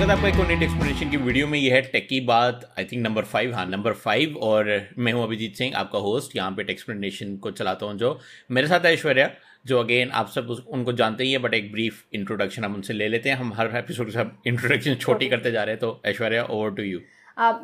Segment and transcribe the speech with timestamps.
[0.00, 2.84] स्वागत है आपका एक नीट एक्सप्लेनेशन की वीडियो में। ये है टेक की बात आई
[2.84, 6.64] थिंक नंबर फाइव हाँ नंबर फाइव और मैं हूँ अभिजीत सिंह आपका होस्ट यहाँ पे
[6.70, 8.18] एक्सप्लेनेशन को चलाता हूँ जो
[8.50, 9.28] मेरे साथ है ऐश्वर्या
[9.66, 13.08] जो अगेन आप सब उनको जानते ही है बट एक ब्रीफ इंट्रोडक्शन हम उनसे ले
[13.08, 16.70] लेते हैं। हम हर एपिसोड से इंट्रोडक्शन छोटी करते जा रहे हैं तो ऐश्वर्या ओवर
[16.70, 17.00] टू यू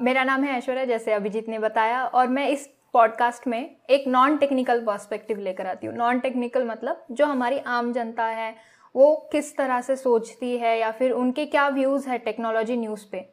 [0.00, 3.60] मेरा नाम है ऐश्वर्या जैसे अभिजीत ने बताया और मैं इस पॉडकास्ट में
[3.90, 8.54] एक नॉन टेक्निकल पर्सपेक्टिव लेकर आती हूँ। नॉन टेक्निकल मतलब जो हमारी आम जनता है
[8.96, 13.24] वो किस तरह से सोचती है या फिर उनके क्या व्यूज़ है टेक्नोलॉजी न्यूज़ पे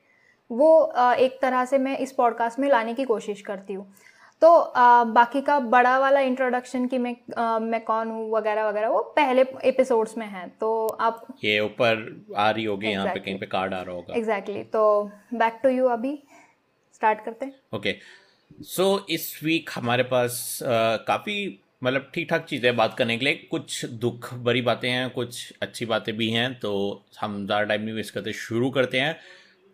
[0.49, 0.71] वो
[1.19, 3.93] एक तरह से मैं इस पॉडकास्ट में लाने की कोशिश करती हूँ
[4.41, 8.89] तो आ, बाकी का बड़ा वाला इंट्रोडक्शन कि मैं आ, मैं कौन हूँ वगैरह वगैरह
[8.89, 10.71] वो पहले एपिसोड्स में है तो
[11.01, 12.01] आप ये ऊपर
[12.37, 13.03] आ रही होगी exactly.
[13.03, 14.73] यहाँ पे कहीं पे कार्ड आ रहा होगा एग्जैक्टली exactly.
[14.73, 16.17] तो बैक टू यू अभी
[16.93, 18.01] स्टार्ट करते हैं ओके okay.
[18.63, 20.59] सो so, इस वीक हमारे पास
[21.07, 21.37] काफ़ी
[21.83, 25.85] मतलब ठीक ठाक चीज़ें बात करने के लिए। कुछ दुख भरी बातें हैं, कुछ अच्छी
[25.85, 26.71] बातें भी हैं तो
[27.19, 29.15] हम ज़्यादा टाइम नहीं वेस्ट करते, शुरू करते हैं।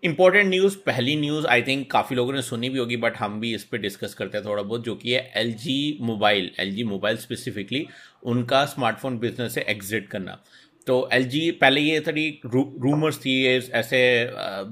[0.03, 3.53] इंपॉर्टेंट न्यूज़ पहली न्यूज़ आई थिंक काफ़ी लोगों ने सुनी भी होगी बट हम भी
[3.55, 7.85] इस पर डिस्कस करते हैं थोड़ा बहुत, जो कि है LG mobile LG mobile specifically
[8.25, 10.39] उनका स्मार्टफ़ोन बिज़नेस से एग्जिट करना।
[10.89, 13.99] तो LG पहले ये थोड़ी रू रूमर्स थी ये ऐसे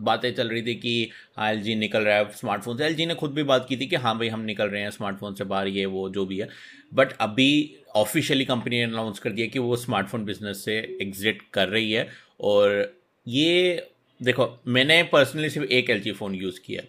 [0.06, 3.34] बातें चल रही थी कि हाँ एल निकल रहा है स्मार्टफ़ोन से LG ने खुद
[3.34, 5.86] भी बात की थी कि हाँ भाई हम निकल रहे हैं स्मार्टफ़ोन से बाहर ये
[5.86, 6.48] वो जो भी है।
[6.94, 11.68] बट अभी ऑफिशियली कंपनी ने अनाउंस कर दिया कि वो स्मार्टफ़ोन बिज़नेस से एग्जिट कर
[11.68, 12.08] रही है।
[12.42, 12.96] और
[13.28, 13.88] ये
[14.22, 16.84] देखो मैंने पर्सनली सिर्फ़ एक LG फ़ोन यूज़ किया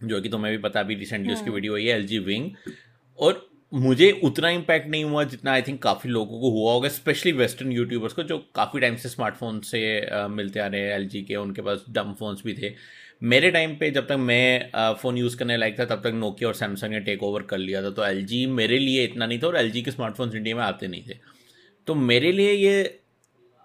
[0.00, 2.50] जो कि तुम्हें भी पता अभी रिसेंटली उसकी वीडियो हुई है एल विंग
[3.18, 7.32] और मुझे उतना इम्पैक्ट नहीं हुआ जितना आई थिंक काफ़ी लोगों को हुआ होगा स्पेशली
[7.32, 9.80] वेस्टर्न यूट्यूबर्स को, जो काफ़ी टाइम से स्मार्टफ़ोन से
[10.30, 12.72] मिलते आ रहे हैं एल के, उनके पास डम फोन्स भी थे।
[13.24, 16.54] मेरे टाइम पे जब तक मैं फ़ोन यूज़ करने लायक था, तब तक नोकिया और
[16.54, 19.56] सैमसंग ने टेक ओवर कर लिया था। तो एलजी मेरे लिए इतना नहीं था और
[19.56, 21.18] एलजी के स्मार्टफोन्स इंडिया में आते नहीं थे।
[21.86, 23.00] तो मेरे लिए ये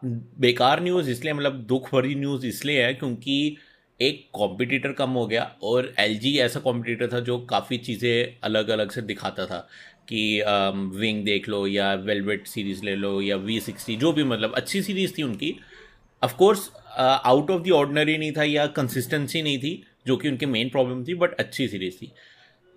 [0.04, 3.58] बेकार न्यूज़ इसलिए मतलब दुख भरी न्यूज़ इसलिए है क्योंकि
[4.00, 8.92] एक कॉम्पिटिटर कम हो गया और एलजी ऐसा कॉम्पिटिटर था जो काफ़ी चीज़ें अलग अलग
[8.92, 9.68] से दिखाता था।
[10.10, 14.24] कि विंग um, देख लो या वेलवेट सीरीज़ ले लो या वी सिक्सटी जो भी
[14.24, 15.56] मतलब अच्छी सीरीज़ थी उनकी।
[16.22, 19.72] Of course out of the ordinary नहीं था या कंसिस्टेंसी नहीं थी
[20.08, 22.12] जो कि उनकी मेन प्रॉब्लम थी बट अच्छी सीरीज़ थी।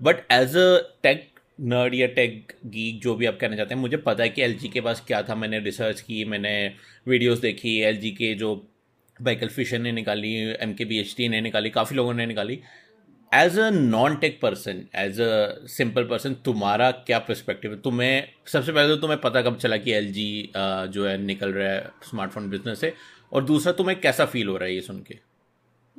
[0.01, 1.29] But as a tech
[1.59, 4.69] nerd या टेक गीक जो भी आप कहना चाहते हैं मुझे पता है कि एलजी
[4.69, 6.57] के पास क्या था। मैंने रिसर्च की मैंने
[7.09, 8.55] वीडियोस देखी एलजी के जो
[9.17, 12.59] बाइकल फिशर ने निकाली एम के बी एच टी ने निकाली काफ़ी लोगों ने निकाली।
[13.33, 17.79] As a non tech person as a simple person तुम्हारा क्या पर्सपेक्टिव है?
[17.81, 20.13] तुम्हें सबसे पहले तो तुम्हें पता कब चला कि एल
[20.93, 22.93] जो है निकल रहा है स्मार्टफ़ोन बिज़नेस से?
[23.33, 25.19] और दूसरा तुम्हें कैसा फील हो रहा है ये सुन के?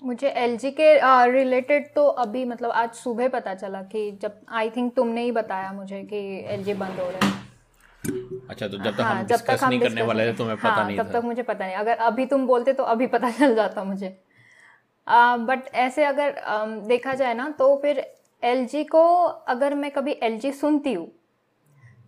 [0.04, 0.94] मुझे एलजी के
[1.32, 5.72] रिलेटेड तो अभी मतलब आज सुबह पता चला कि जब आई थिंक तुमने ही बताया
[5.74, 6.18] मुझे कि
[6.48, 7.36] एल बंद हो रहा है।
[8.50, 10.70] अच्छा तो जब तक हाँ, हम जब तक हम नहीं करने वाले थे तुम्हें पता
[10.70, 13.56] हाँ, नहीं तब तक मुझे पता नहीं अगर अभी तुम बोलते तो अभी पता चल
[13.56, 14.18] जाता मुझे।
[15.08, 16.40] बट ऐसे अगर
[16.88, 18.06] देखा जाए ना तो फिर
[18.44, 21.12] एलजी को अगर मैं कभी एलजी सुनती हूँ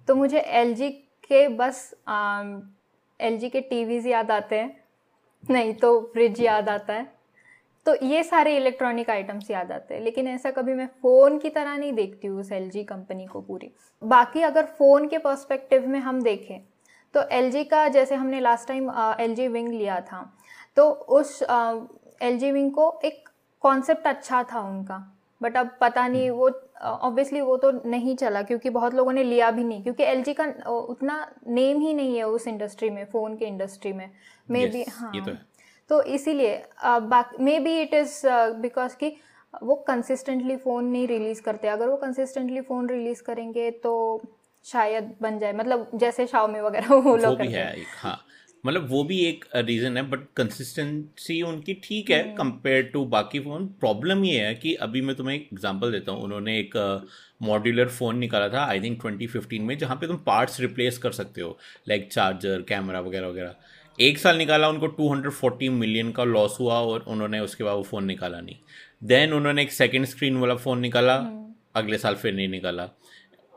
[0.07, 0.89] तो मुझे एलजी
[1.23, 1.93] के बस
[3.19, 4.77] एलजी के टीवीज याद आते हैं।
[5.43, 7.07] नहीं तो फ्रिज याद आता है।
[7.85, 11.77] तो ये सारे इलेक्ट्रॉनिक आइटम्स याद आते हैं। लेकिन ऐसा कभी मैं फ़ोन की तरह
[11.77, 13.71] नहीं देखती हूँ उस एलजी कंपनी को पूरी।
[14.01, 16.59] बाकी अगर फ़ोन के पर्सपेक्टिव में हम देखें
[17.13, 18.89] तो एलजी का जैसे हमने लास्ट टाइम
[19.19, 20.21] एलजी विंग लिया था
[20.77, 21.41] तो उस
[22.22, 23.30] एल विंग को एक
[23.62, 26.50] कॉन्सेप्ट अच्छा था उनका बट अब पता नहीं हम्म। वो
[26.81, 30.46] ऑब्वियसली वो तो नहीं चला क्योंकि बहुत लोगों ने लिया भी नहीं क्योंकि LG का
[30.69, 34.09] उतना नेम ही नहीं है उस इंडस्ट्री में फ़ोन के इंडस्ट्री में।
[34.50, 35.35] मे बी हाँ। तो,
[35.90, 36.63] तो इसीलिए
[37.40, 38.22] maybe it is
[38.62, 39.16] because कि
[39.63, 44.22] वो कंसिस्टेंटली फ़ोन नहीं रिलीज़ करते। अगर वो कंसिस्टेंटली फ़ोन रिलीज़ करेंगे तो
[44.66, 48.18] शायद बन जाए मतलब जैसे शाओमी वगैरह वो लोग करते हैं हाँ।
[48.66, 53.68] मतलब वो भी एक रीज़न है बट कंसिस्टेंसी उनकी ठीक है कंपेयर टू बाकी फ़ोन
[53.68, 56.75] प्रॉब्लम ये है कि अभी मैं तुम्हें एक एग्जांपल देता हूँ। उन्होंने एक
[57.44, 61.11] मॉड्यूलर uh, फ़ोन निकाला था आई थिंक 2015 में जहाँ पे तुम पार्ट्स रिप्लेस कर
[61.11, 61.58] सकते हो
[61.90, 63.56] लाइक चार्जर कैमरा वगैरह वगैरह।
[64.00, 68.05] एक साल निकाला उनको 240 मिलियन का लॉस हुआ और उन्होंने उसके बाद वो फ़ोन
[68.05, 68.55] निकाला नहीं।
[69.03, 72.90] देन उन्होंने एक सेकेंड स्क्रीन वाला फ़ोन निकाला हम्म। अगले साल फिर नहीं निकाला।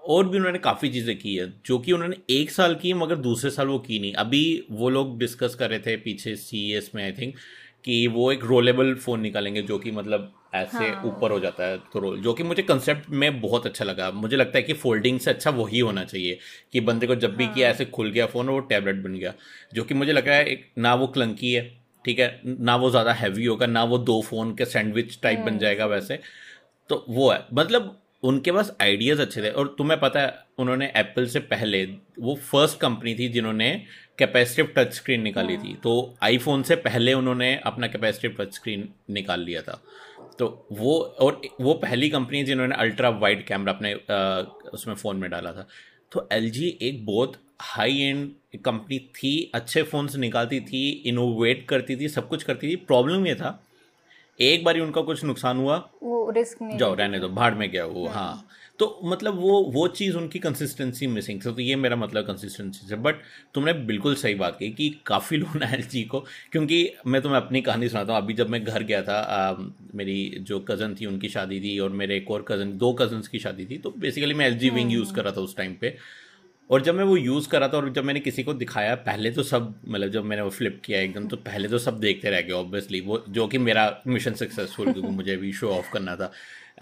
[0.04, 3.50] और भी उन्होंने काफ़ी चीज़ें की है जो कि उन्होंने एक साल की मगर दूसरे
[3.50, 7.12] साल वो की नहीं अभी वो लोग डिस्कस कर रहे थे पीछे सी में आई
[7.12, 7.34] थिंक
[7.84, 11.64] कि वो एक रोलेबल फ़ोन निकालेंगे जो कि मतलब ऐसे ऊपर हाँ। ऊपर हो जाता
[11.64, 14.72] है तो रोल जो कि मुझे कंसेप्ट में बहुत अच्छा लगा मुझे लगता है कि
[14.72, 16.38] फोल्डिंग से अच्छा वही होना चाहिए
[16.72, 19.14] कि बंदे को जब भी हाँ। किया ऐसे खुल गया फ़ोन और वो टैबलेट बन
[19.14, 19.34] गया
[19.75, 22.90] जो कि मुझे लग रहा है एक ना वो क्लंकी है ठीक है ना वो
[22.90, 26.20] ज़्यादा हैवी होगा ना वो दो फ़ोन के सैंडविच टाइप बन हाँ। जाएगा वैसे
[26.88, 31.26] तो वो है मतलब उनके पास आइडियाज़ अच्छे थे। और तुम्हें पता है उन्होंने एप्पल
[31.26, 31.84] से पहले
[32.19, 33.70] वो फ़र्स्ट कंपनी थी जिन्होंने
[34.19, 39.40] कैपेसिटिव टच स्क्रीन निकाली थी। तो आईफोन से पहले उन्होंने अपना कैपेसिटिव टच स्क्रीन निकाल
[39.40, 39.82] लिया था।
[40.38, 44.42] तो वो और वो पहली कंपनी जिन्होंने अल्ट्रा वाइड कैमरा अपने आ,
[44.72, 45.66] उसमें फ़ोन में डाला था।
[46.12, 52.08] तो एलजी एक बहुत हाई एंड कंपनी थी अच्छे फ़ोन्स निकालती थी इनोवेट करती थी
[52.08, 53.50] सब कुछ करती थी। प्रॉब्लम ये था
[54.38, 57.84] एक बार उनका कुछ नुकसान हुआ वो रिस्क नहीं जाओ रहने दो भाड़ में गया
[57.87, 58.49] वो हाँ।
[58.79, 62.96] तो मतलब वो वो चीज़ उनकी कंसिस्टेंसी मिसिंग थी तो ये मेरा मतलब कंसिस्टेंसी से।
[62.96, 63.20] बट
[63.55, 66.20] तुमने बिल्कुल सही बात कही कि काफ़ी लोग एल को
[66.52, 69.55] क्योंकि मैं तुम्हें अपनी कहानी सुनाता हूँ। अभी जब मैं घर गया था आ,
[69.94, 73.38] मेरी जो कज़न थी उनकी शादी थी और मेरे एक और कज़न दो कज़न्स की
[73.38, 75.96] शादी थी तो बेसिकली मैं एल जी विंग यूज़ कर रहा था उस टाइम पे।
[76.72, 79.42] और जब मैं वो यूज़ करा था और जब मैंने किसी को दिखाया पहले तो
[79.42, 82.52] सब मतलब जब मैंने वो फ्लिप किया एकदम तो पहले तो सब देखते रह गए
[82.52, 86.32] ऑब्वियसली वो जो कि मेरा मिशन सक्सेसफुल क्योंकि मुझे भी शो ऑफ़ करना था।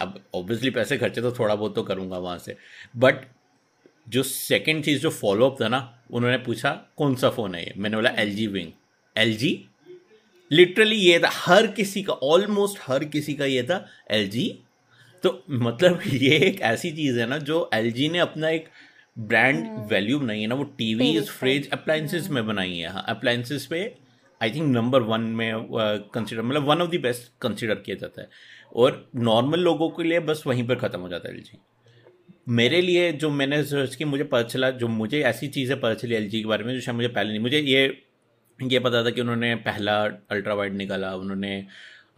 [0.00, 2.56] अब ऑब्वियसली पैसे खर्चे तो थोड़ा बहुत तो करूँगा वहाँ से।
[2.96, 3.24] बट
[4.08, 7.74] जो सेकेंड चीज़ जो फॉलोअप था ना उन्होंने पूछा कौन सा फ़ोन है ये?
[7.76, 8.72] मैंने बोला L G wing
[9.16, 9.52] L G
[10.52, 14.48] literally ये था हर किसी का ऑलमोस्ट हर किसी का ये था एल जी
[15.22, 18.68] तो मतलब ये एक ऐसी चीज़ है ना जो एल जी ने अपना एक
[19.16, 23.66] ब्रांड वैल्यू हम्म। बनाई है ना वो टीवी फ्रिज अप्लाइंसेस में बनाई है हाँ अप्लाइंसेस
[23.66, 23.82] पे
[24.40, 25.52] आई थिंक नंबर वन में
[26.14, 28.28] कंसिडर मतलब one of the best consider किया जाता है।
[28.74, 31.58] और नॉर्मल लोगों के लिए बस वहीं पर ख़त्म हो जाता है एलजी
[32.48, 36.14] मेरे लिए जो मैंने सर्च की मुझे पता चला जो मुझे ऐसी चीज़ें पता चली
[36.16, 37.82] LG के बारे में जो शायद मुझे पहले नहीं मुझे ये
[38.58, 41.58] ये पता था कि उन्होंने पहला अल्ट्रा वाइड निकाला उन्होंने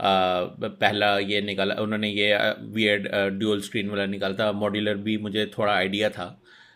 [0.00, 2.36] आ, पहला ये निकाला उन्होंने ये
[2.74, 6.26] वी एड ड्यूअल स्क्रीन वाला निकाला था। मॉड्यूलर भी मुझे थोड़ा आइडिया था।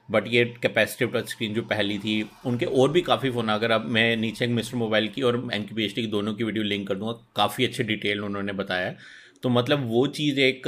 [0.09, 2.15] बट ये कैपेसिटिव टच स्क्रीन जो पहली थी
[2.47, 5.65] उनके और भी काफ़ी फ़ोन अगर अब मैं नीचे एक मिस्टर मोबाइल की और एन
[5.65, 8.95] की की दोनों की वीडियो लिंक कर दूँगा काफ़ी अच्छे डिटेल उन्होंने बताया।
[9.43, 10.63] तो मतलब वो चीज़ एक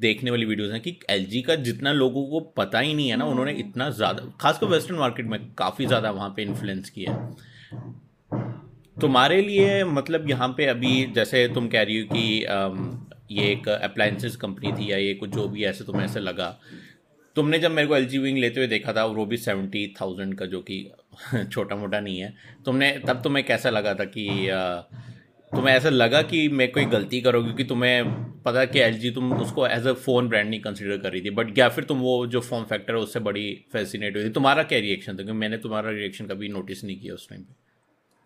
[0.00, 3.24] देखने वाली वीडियोज़ हैं कि एलजी का जितना लोगों को पता ही नहीं है ना
[3.24, 7.48] उन्होंने हम्म। इतना ज़्यादा खासकर वेस्टर्न मार्केट में काफ़ी ज़्यादा वहाँ पे इन्फ्लुएंस किया है।
[8.96, 14.36] तुम्हारे लिए मतलब यहाँ पे अभी जैसे तुम कह रही हो कि ये एक अप्लाइंसेस
[14.36, 16.48] कंपनी थी या ये कुछ जो भी ऐसे तुम्हें ऐसे लगा
[17.36, 20.38] तुमने जब मेरे को एल जी विंग लेते हुए देखा था वो भी सेवेंटी थाउज़ेंड
[20.38, 20.92] का जो कि
[21.52, 22.34] छोटा मोटा नहीं है।
[22.64, 24.48] तुमने तब तुम्हें कैसा लगा था कि
[25.52, 27.42] तुम्हें ऐसा लगा कि मैं कोई गलती करो?
[27.42, 28.04] क्योंकि तुम्हें
[28.42, 31.58] पता कि LG तुम उसको एज अ फ़ोन ब्रांड नहीं कंसिडर कर रही थी। बट
[31.58, 34.78] या फिर तुम वो जो फॉर्म फैक्टर है उससे बड़ी फैसिनेट हुई थी। तुम्हारा क्या
[34.78, 35.16] रिएक्शन था?
[35.16, 37.54] क्योंकि मैंने तुम्हारा रिएक्शन कभी नोटिस नहीं किया उस टाइम पे।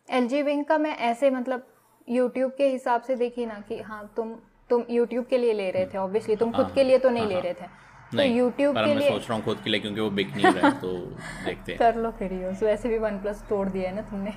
[0.09, 1.67] एल विंग का मैं ऐसे मतलब
[2.09, 4.35] यूट्यूब के हिसाब से देखी ना कि हाँ तुम
[4.71, 7.23] तुम यूट्यूब के लिए ले रहे थे ऑब्वियसली तुम खुद हाँ, के लिए तो नहीं
[7.23, 7.83] हाँ, ले हाँ। रहे थे।
[8.16, 10.81] तो के लिए सोच रहा हूँ खुद के लिए क्योंकि वो बिक नहीं रहा है
[10.81, 10.88] तो
[11.46, 14.32] देखते हैं। कर लो फिर यूज़ वैसे भी वन प्लस तोड़ दिया है ना तुमने।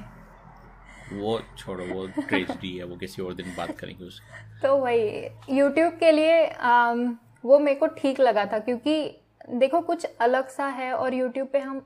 [1.14, 5.26] वो छोड़ो वो ट्रेजडी है वो किसी और दिन बात करेंगे उसकी। तो वही
[5.58, 10.68] यूट्यूब के लिए आम, वो मेरे को ठीक लगा था क्योंकि देखो कुछ अलग सा
[10.68, 11.82] है और यूट्यूब पे हम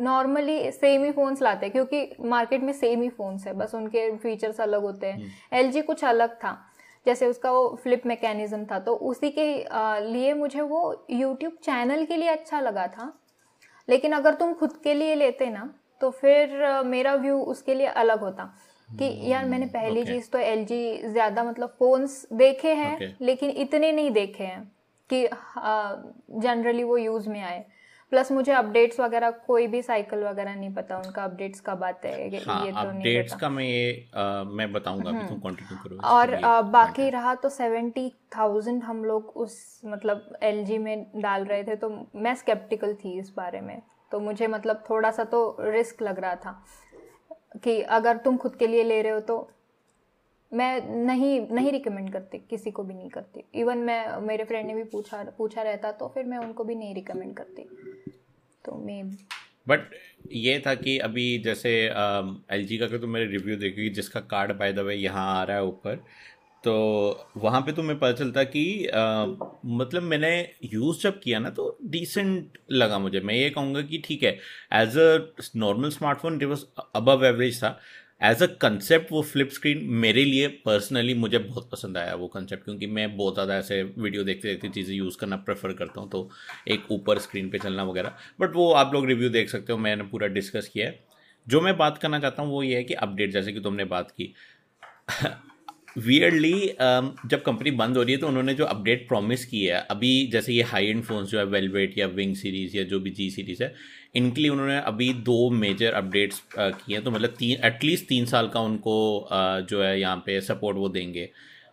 [0.00, 4.16] नॉर्मली सेम ही फ़ोन्स लाते हैं क्योंकि मार्केट में सेम ही फ़ोन्स है बस उनके
[4.16, 6.72] फीचर्स अलग होते हैं। एल हम्म। कुछ अलग था।
[7.06, 9.46] जैसे उसका वो फ्लिप मैकेनिज्म था तो उसी के
[10.12, 13.12] लिए मुझे वो यूट्यूब चैनल के लिए अच्छा लगा था
[13.88, 15.68] लेकिन अगर तुम खुद के लिए लेते ना
[16.00, 18.52] तो फिर मेरा व्यू उसके लिए अलग होता
[18.88, 20.12] कि hmm, यार मैंने पहली okay.
[20.12, 23.22] चीज़ तो एलजी ज़्यादा मतलब फ़ोन्स देखे हैं okay.
[23.22, 24.62] लेकिन इतने नहीं देखे हैं
[25.10, 25.26] कि
[26.40, 27.64] जनरली वो यूज़ में आए
[28.10, 32.40] प्लस मुझे अपडेट्स वगैरह कोई भी साइकिल वगैरह नहीं पता उनका अपडेट्स कब आते हैं
[32.46, 36.34] हाँ, ये तो अपडेट्स का मैं ये आ, मैं बताऊँगा अभी तुम कंटिन्यू करो और
[36.34, 41.76] आ, बाकी रहा तो सेवेंटी थाउज़ेंड हम लोग उस मतलब एलजी में डाल रहे थे
[41.76, 46.18] तो मैं स्केप्टिकल थी इस बारे में। तो मुझे मतलब थोड़ा सा तो रिस्क लग
[46.18, 46.64] रहा था
[47.64, 49.50] कि अगर तुम खुद के लिए ले रहे हो तो
[50.52, 54.74] मैं नहीं नहीं रिकमेंड करती किसी को भी नहीं करती। इवन मैं मेरे फ्रेंड ने
[54.74, 57.68] भी पूछा पूछा रहता तो फिर मैं उनको भी नहीं रिकमेंड करती।
[58.64, 59.02] तो मैं
[59.66, 59.90] बट
[60.32, 61.70] ये था कि अभी जैसे
[62.52, 65.56] एल जी का तो मेरे रिव्यू देखी जिसका कार्ड बाय द वे यहाँ आ रहा
[65.56, 66.04] है ऊपर
[66.64, 66.72] तो
[67.36, 69.26] वहाँ पे तो मैं पता चलता कि आ,
[69.66, 70.30] मतलब मैंने
[70.64, 74.32] यूज़ जब किया ना तो डिसेंट लगा मुझे। मैं ये कहूँगा कि ठीक है
[74.74, 76.58] as a normal smartphone it
[76.96, 77.78] above average था।
[78.20, 82.64] एज अ कंसेप्ट वो फ्लिप स्क्रीन मेरे लिए पर्सनली मुझे बहुत पसंद आया वो कंसेप्ट
[82.64, 86.28] क्योंकि मैं बहुत ज़्यादा ऐसे वीडियो देखते देखते चीज़ें यूज़ करना प्रेफर करता हूँ तो
[86.68, 90.04] एक ऊपर स्क्रीन पे चलना वगैरह। बट वो आप लोग रिव्यू देख सकते हो मैंने
[90.04, 90.98] पूरा डिस्कस किया है।
[91.46, 94.10] जो मैं बात करना चाहता हूँ वो ये है कि अपडेट जैसे कि तुमने बात
[94.10, 94.34] की।
[95.98, 99.78] वियरली um, जब कंपनी बंद हो रही है तो उन्होंने जो अपडेट प्रॉमिस की है
[99.90, 103.10] अभी जैसे ये हाई एंड फोन्स जो है वेलवेट या विंग सीरीज़ या जो भी
[103.10, 103.72] जी सीरीज़ है
[104.16, 108.48] इनके लिए उन्होंने अभी दो मेजर अपडेट्स किए हैं। तो मतलब तीन एटलीस्ट तीन साल
[108.48, 109.28] का उनको
[109.70, 111.28] जो है यहाँ पे सपोर्ट वो देंगे।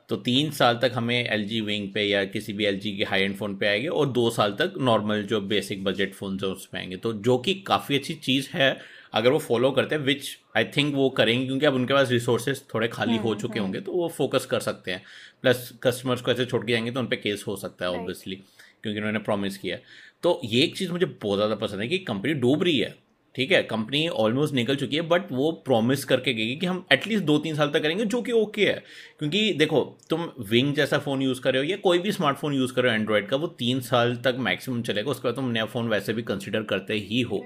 [0.10, 3.04] तो तीन साल तक हमें एल जी विंग पे या किसी भी एल जी के
[3.04, 6.50] हाई एंड फ़ोन पे आएँगे और दो साल तक नॉर्मल जो बेसिक बजट फ़ोन है
[6.50, 8.78] उस पर आएँगे। तो जो कि काफ़ी अच्छी चीज़ है
[9.14, 12.62] अगर वो फॉलो करते हैं विच आई थिंक वो करेंगे क्योंकि अब उनके पास रिसोर्सेज
[12.74, 15.04] थोड़े खाली हो चुके होंगे तो वो फोकस कर सकते हैं।
[15.42, 18.36] प्लस कस्टमर्स को ऐसे छोड़ के जाएँगे तो उन पर केस हो सकता है ऑब्वियसली
[18.36, 19.78] क्योंकि उन्होंने प्रॉमिस किया
[20.24, 22.94] तो ये एक चीज़ मुझे बहुत ज़्यादा पसंद है कि कंपनी डूब रही है
[23.36, 23.62] ठीक है?
[23.64, 27.56] कंपनी ऑलमोस्ट निकल चुकी है बट वो प्रॉमिस करके गई कि हम एटलीस्ट दो तीन
[27.56, 28.84] साल तक करेंगे जो कि ओके है।
[29.20, 32.74] क्योंकि देखो तुम विंग जैसा फ़ोन यूज़ कर रहे हो या कोई भी स्मार्टफ़ोन यूज़
[32.74, 35.66] कर रहे हो एंड्रॉयड का वो तीन साल तक मैक्सिमम चलेगा। उसके बाद तुम नया
[35.66, 37.44] फ़ोन वैसे भी कंसिडर करते ही हो।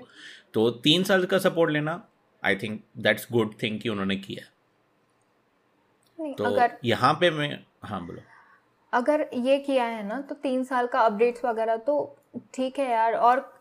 [0.54, 2.02] तो तीन साल का सपोर्ट लेना
[2.44, 4.46] I think that's good thing कि उन्होंने किया।
[6.34, 8.22] तो अगर यहाँ पे मैं हाँ बोलो।
[8.94, 11.96] अगर ये किया है ना तो तीन साल का अपडेट्स वगैरह तो
[12.54, 13.54] ठीक है यार और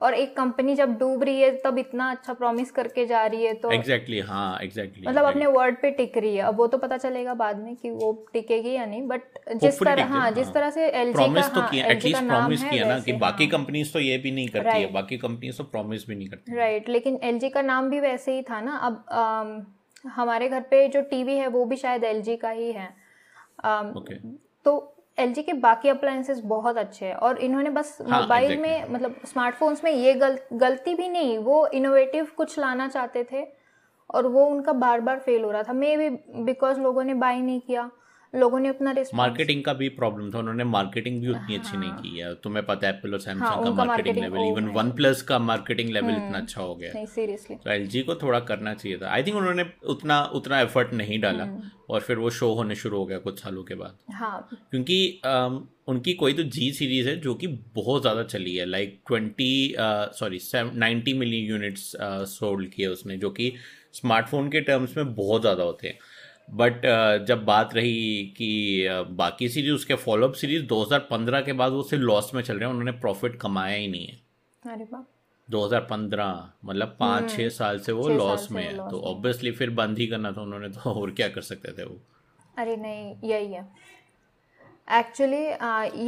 [0.00, 3.54] और एक कंपनी जब डूब रही है तब इतना अच्छा प्रॉमिस करके जा रही है
[3.54, 5.46] तो एग्जैक्टली exactly, हाँ एग्जैक्टली exactly, मतलब exactly.
[5.46, 8.12] अपने वर्ड पे टिक रही है। अब वो तो पता चलेगा बाद में कि वो
[8.32, 9.22] टिकेगी या नहीं बट
[9.56, 12.88] जिस तरह हाँ, हाँ जिस तरह से एलजी का तो हाँ, किया एटलीस्ट प्रॉमिस किया
[12.88, 16.06] ना कि बाकी कंपनीज़ हाँ। तो ये भी नहीं करती है बाकी कंपनीज़ तो प्रॉमिस
[16.08, 19.04] भी नहीं करती राइट लेकिन एलजी का नाम भी वैसे ही था ना अब
[20.08, 22.88] हमारे घर पे जो टीवी है वो भी शायद एल का ही है।
[24.64, 28.62] तो एलजी के बाकी अप्लायंसेस बहुत अच्छे हैं और इन्होंने बस हाँ, मोबाइल exactly.
[28.62, 33.46] में मतलब स्मार्टफोन्स में ये गल, गलती भी नहीं वो इनोवेटिव कुछ लाना चाहते थे
[34.10, 36.08] और वो उनका बार बार फेल हो रहा था मे भी
[36.44, 37.90] बिकॉज़ लोगों ने बाई नहीं किया
[38.32, 41.90] लोगों ने अपना मार्केटिंग का भी प्रॉब्लम था उन्होंने मार्केटिंग भी उतनी हाँ, अच्छी नहीं
[41.90, 44.90] हाँ। की है। तुम्हें पता है एप्पल और सैमसंग हाँ, का marketing level even one
[44.90, 48.74] plus का मार्केटिंग लेवल इतना हम्म। अच्छा हो गया। सीरियसली तो एल को थोड़ा करना
[48.74, 52.52] चाहिए था। आई थिंक उन्होंने उतना उतना एफर्ट नहीं डाला हम्म। और फिर वो शो
[52.54, 55.20] होने शुरू हो गया कुछ सालों के बाद। हाँ। क्योंकि
[55.88, 60.40] उनकी कोई तो जी सीरीज़ है जो कि बहुत ज़्यादा चली है। Like twenty sorry
[60.54, 61.90] ninety million units
[62.30, 63.52] sold किए उसने जो कि
[63.92, 65.98] स्मार्टफ़ोन के टर्म्स में बहुत ज़्यादा होते हैं।
[66.50, 71.72] बट uh, जब बात रही कि uh, बाकी सीरीज़ उसके फॉलोअप सीरीज़ 2015 के बाद
[71.72, 74.20] वो सिर्फ़ लॉस में चल रहे हैं उन्होंने प्रॉफिट कमाया ही नहीं है।
[74.72, 74.86] अरे
[75.50, 79.98] 2015 मतलब पाँच हम्म, छः साल से वो लॉस में है। तो ऑब्वियसली फिर बंद
[79.98, 81.96] ही करना था उन्होंने तो और क्या कर सकते थे वो?
[82.58, 83.68] अरे नहीं यही है।
[84.90, 85.46] एक्चुअली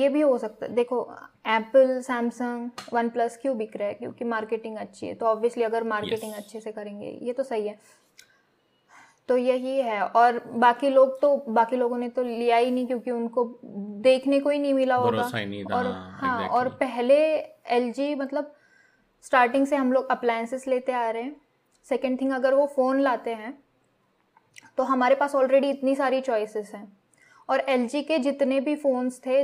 [0.01, 1.15] ये भी हो सकता है देखो
[1.47, 3.95] एप्पल सैमसंग वन प्लस क्यों बिक रहा है?
[3.95, 6.41] क्योंकि मार्केटिंग अच्छी है। तो ऑब्वियसली अगर मार्केटिंग yes.
[6.41, 8.00] अच्छे से करेंगे ये तो सही है।
[9.31, 13.11] तो यही है। और बाकी लोग तो बाकी लोगों ने तो लिया ही नहीं क्योंकि
[13.11, 13.45] उनको
[14.05, 15.23] देखने को ही नहीं मिला होगा।
[15.69, 16.51] और हाँ, exactly.
[16.51, 17.17] और पहले
[17.71, 18.55] एलजी मतलब
[19.25, 21.37] स्टार्टिंग से हम लोग अप्लायंसेस लेते आ रहे हैं।
[21.87, 23.53] सेकेंड थिंग अगर वो फ़ोन लाते हैं
[24.79, 27.00] तो हमारे पास ऑलरेडी इतनी सारी चॉइसेस हैं।
[27.51, 29.43] और एलजी के जितने भी फ़ोन्स थे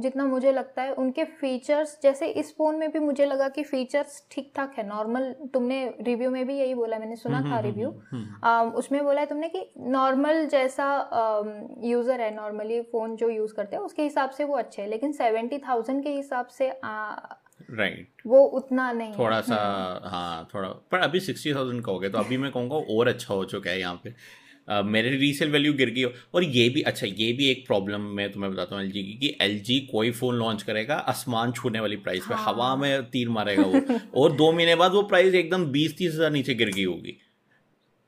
[0.00, 4.22] जितना मुझे लगता है उनके फीचर्स जैसे इस फ़ोन में भी मुझे लगा कि फ़ीचर्स
[4.30, 7.88] ठीक ठाक है नॉर्मल तुमने रिव्यू में भी यही बोला मैंने सुना हम्म, था रिव्यू
[7.88, 10.88] हम्म, हम्म, उसमें बोला है तुमने कि नॉर्मल जैसा
[11.84, 15.12] यूज़र है नॉर्मली फ़ोन जो यूज़ करते हैं उसके हिसाब से वो अच्छे है लेकिन
[15.12, 16.72] सेवेंटी थाउज़ेंड के हिसाब से
[17.70, 18.26] राइट right.
[18.26, 19.56] वो उतना नहीं थोड़ा सा
[20.04, 23.34] हाँ थोड़ा पर अभी सिक्सटी थाउज़ेंड का हो गया तो अभी मैं कहूँगा और अच्छा
[23.34, 24.14] हो चुका है यहाँ पे।
[24.86, 28.30] मेरे रीसेल वैल्यू गिर गई हो और ये भी अच्छा ये भी एक प्रॉब्लम मैं
[28.32, 32.24] तुम्हें बताता हूँ एलजी की कि एलजी कोई फ़ोन लॉन्च करेगा आसमान छूने वाली प्राइस
[32.24, 35.96] हाँ। पे। हवा में तीर मारेगा वो और दो महीने बाद वो प्राइस एकदम बीस
[35.98, 37.16] तीस हज़ार नीचे गिर गई होगी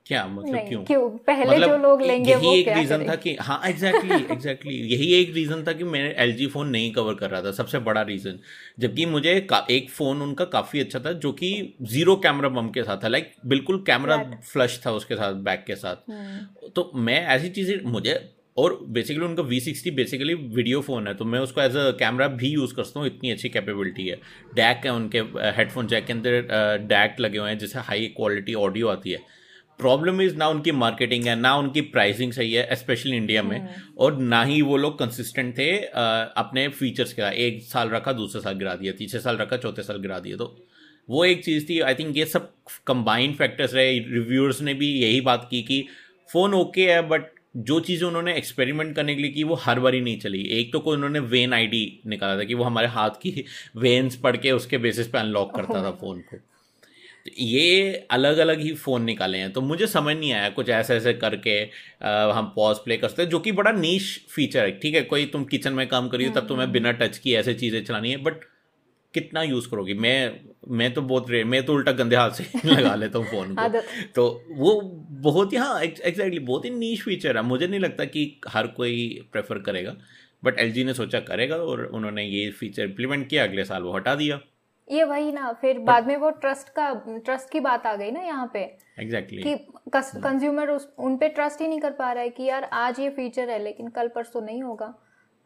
[0.05, 0.83] क्या मतलब क्यों?
[0.83, 1.09] क्यों?
[1.27, 4.71] पहले मतलब जो लोग लेंगे यही वो एक रीजन था कि हाँ एग्जैक्टली exactly, एग्जैक्टली
[4.71, 7.79] exactly, यही एक रीजन था कि मैंने एल फ़ोन नहीं कवर कर रहा था सबसे
[7.79, 8.39] बड़ा रीजन
[8.79, 9.35] जबकि मुझे
[9.71, 11.51] एक फ़ोन उनका काफ़ी अच्छा था जो कि
[11.91, 13.07] ज़ीरो कैमरा बम के साथ था.
[13.07, 14.17] लाइक बिल्कुल कैमरा
[14.51, 16.09] फ्लश था उसके साथ बैक के साथ.
[16.09, 18.19] हम्म। तो मैं ऐसी चीज़ें मुझे
[18.57, 22.27] और बेसिकली उनका V sixty basically video phone है तो मैं उसको एज अ कैमरा
[22.41, 24.19] भी यूज़ करता हूँ इतनी अच्छी कैपेबिलिटी है.
[24.55, 25.19] डैक है उनके
[25.57, 26.41] हेडफोन जैक के अंदर
[26.87, 29.19] डैक लगे हुए हैं जिससे हाई क्वालिटी ऑडियो आती है.
[29.79, 33.95] प्रॉब्लम इज़ ना उनकी मार्केटिंग है ना उनकी प्राइसिंग सही है स्पेशली इंडिया में हम्म।
[33.97, 35.69] और ना ही वो लोग कंसिस्टेंट थे
[36.37, 39.97] अपने फीचर्स के एक साल रखा दूसरे साल गिरा दिया तीसरे साल रखा चौथे साल
[40.01, 40.55] गिरा दिया। तो
[41.09, 42.51] वो एक चीज़ थी आई थिंक ये सब
[42.87, 45.85] कंबाइंड फैक्टर्स रहे। रिव्यूअर्स ने भी यही बात की कि
[46.29, 49.93] फ़ोन ओके है बट जो चीज़ें उन्होंने एक्सपेरिमेंट करने के लिए की वो हर बार
[49.93, 53.19] ही नहीं चली। एक तो कोई उन्होंने वेन आईडी निकाला था कि वो हमारे हाथ
[53.21, 53.45] की
[53.77, 56.37] वेन्स पढ़ के उसके बेसिस पे अनलॉक करता था फ़ोन को।
[57.25, 61.13] ये अलग अलग ही फ़ोन निकाले हैं। तो मुझे समझ नहीं आया कुछ ऐसे ऐसे
[61.13, 61.61] करके
[62.03, 65.01] आ, हम पॉज प्ले करते हैं जो कि बड़ा नीच फीचर है ठीक है?
[65.03, 68.11] कोई तुम किचन में काम करी हो तब तुम्हें बिना टच की ऐसे चीज़ें चलानी
[68.11, 68.43] है बट
[69.13, 69.93] कितना यूज़ करोगी?
[69.93, 70.39] मैं
[70.71, 73.69] मैं तो बहुत रे मैं तो उल्टा गंदे हाथ से लगा लेता हूँ फ़ोन को।
[74.15, 74.79] तो वो
[75.27, 79.27] बहुत ही हाँ एग्जैक्टली बहुत ही नीच फीचर है। मुझे नहीं लगता कि हर कोई
[79.31, 79.95] प्रेफर करेगा
[80.43, 84.15] बट एलजी ने सोचा करेगा और उन्होंने ये फीचर इम्प्लीमेंट किया अगले साल वो हटा
[84.15, 84.39] दिया।
[84.87, 86.91] ये वही ना फिर बाद में वो ट्रस्ट का
[87.25, 88.59] ट्रस्ट की बात आ गई ना यहाँ पे।
[88.99, 89.55] एग्जैक्टली कि
[89.89, 93.09] कंज्यूमर उस उन पे ट्रस्ट ही नहीं कर पा रहा है कि यार आज ये
[93.11, 94.93] फीचर है लेकिन कल परसों नहीं होगा।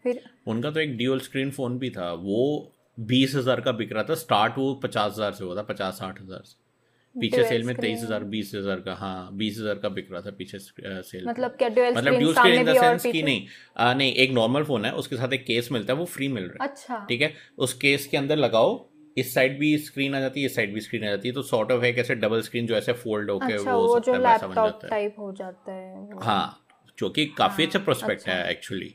[0.05, 4.03] फिर उनका तो एक ड्यूअल स्क्रीन फ़ोन भी था। वो बीस हज़ार का बिक रहा
[4.03, 6.65] था। स्टार्ट वो पचास हज़ार से हुआ था पचास साठ हज़ार से।
[7.15, 10.31] पीछे सेल में तेईस हज़ार बीस हज़ार का हाँ बीस हज़ार का बिक रहा था
[10.37, 14.13] पीछे सेल मतलब क्या डुअल मतलब dual screen in the sense कि नहीं आ, नहीं
[14.13, 16.69] एक नॉर्मल फ़ोन है उसके साथ एक केस मिलता है वो फ्री मिल रहा है।
[16.69, 17.33] अच्छा। ठीक है?
[17.57, 18.77] उस केस के अंदर लगाओ
[19.17, 21.41] इस साइड भी स्क्रीन आ जाती है इस साइड भी स्क्रीन आ जाती है तो
[21.43, 24.21] सॉर्ट ऑफ़ है कैसे डबल स्क्रीन जो ऐसे फोल्ड होके अच्छा वो वो जो है
[24.23, 26.63] लैपटॉप टाइप हो। जाता है हाँ
[26.97, 28.93] जो कि काफ़ी अच्छा प्रोस्पेक्ट है एक्चुअली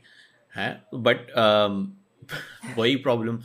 [0.53, 1.31] है बट
[2.77, 3.39] वही प्रॉब्लम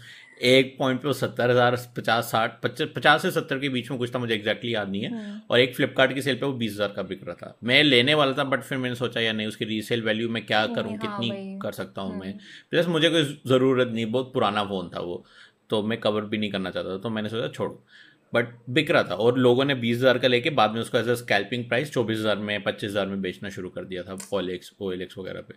[0.49, 4.19] एक पॉइंट पे सत्तर हज़ार पचास साठ पचास से सत्तर के बीच में कुछ था
[4.19, 7.03] मुझे एग्जैक्टली याद नहीं है और एक फ्लिपकार्ट की सेल पे वो बीस हज़ार का
[7.03, 10.03] बिक रहा था। मैं लेने वाला था बट फिर मैंने सोचा यार नहीं उसकी रीसेल
[10.03, 12.33] वैल्यू मैं क्या करूँ हाँ, कितनी कर सकता हूँ मैं?
[12.71, 15.25] प्लस मुझे कोई ज़रूरत नहीं बहुत पुराना फ़ोन था वो।
[15.71, 17.85] तो मैं कवर भी नहीं करना चाहता था तो मैंने सोचा छोड़ो।
[18.33, 21.09] बट बिक रहा था और लोगों ने बीस हज़ार का लेके बाद में उसका एज
[21.09, 24.73] अ स्कैल्पिंग प्राइस चौबीस हज़ार में, पच्चीस हज़ार में बेचना शुरू कर दिया था ओएलएक्स
[24.81, 25.55] ओएलएक्स वगैरह पे।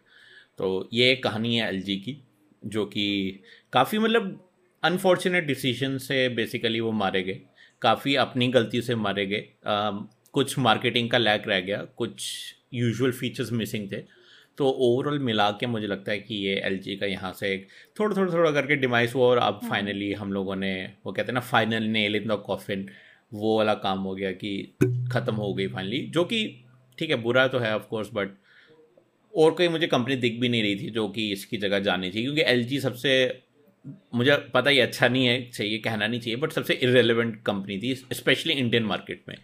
[0.60, 2.18] तो ये एक कहानी है एलजी की,
[2.66, 4.40] जो कि काफ़ी मतलब
[4.84, 7.42] अनफॉर्चुनेट डिसीज़न से बेसिकली वो मारे गए।
[7.82, 9.48] काफ़ी अपनी गलती से मारे गए।
[10.34, 12.24] कुछ मार्केटिंग का लैक रह गया, कुछ
[12.74, 13.98] यूजुअल फीचर्स मिसिंग थे।
[14.58, 17.68] तो ओवरऑल मिला के मुझे लगता है कि ये एलजी का यहाँ से एक
[18.00, 21.34] थोड़ा थोड़ा थोड़ा करके डिमाइस हुआ और अब फाइनली हम लोगों ने वो कहते हैं
[21.34, 22.90] ना final nail in the coffin
[23.34, 24.76] वो वाला काम हो गया कि
[25.12, 26.66] ख़त्म हो गई फाइनली जो कि
[26.98, 28.28] ठीक है बुरा तो है ऑफकोर्स बट
[29.36, 32.34] और कोई मुझे कंपनी दिख भी नहीं रही थी जो कि इसकी जगह जानी चाहिए
[32.34, 33.42] क्योंकि LG सबसे
[34.16, 37.96] मुझे पता ही अच्छा नहीं है चाहिए कहना नहीं चाहिए बट सबसे इरेलीवेंट कंपनी थी
[37.96, 39.36] स्पेशली इंडियन मार्केट में।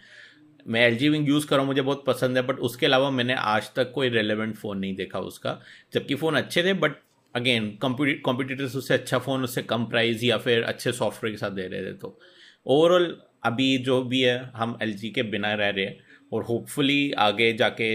[0.68, 3.10] मैं एल जी विंग यूज़ कर रहा हूँ मुझे बहुत पसंद है बट उसके अलावा
[3.12, 5.60] मैंने आज तक कोई रेलिवेंट फ़ोन नहीं देखा उसका।
[5.94, 6.96] जबकि फ़ोन अच्छे थे बट
[7.36, 11.68] अगेन कॉम्पिटिटर्स उससे अच्छा फ़ोन उससे कम प्राइस या फिर अच्छे सॉफ्टवेयर के साथ दे
[11.68, 12.20] रहे थे तो
[12.66, 15.98] ओवरऑल अभी जो भी है हम एल जी के बिना रह रहे हैं
[16.34, 17.90] और होपफुली आगे जाके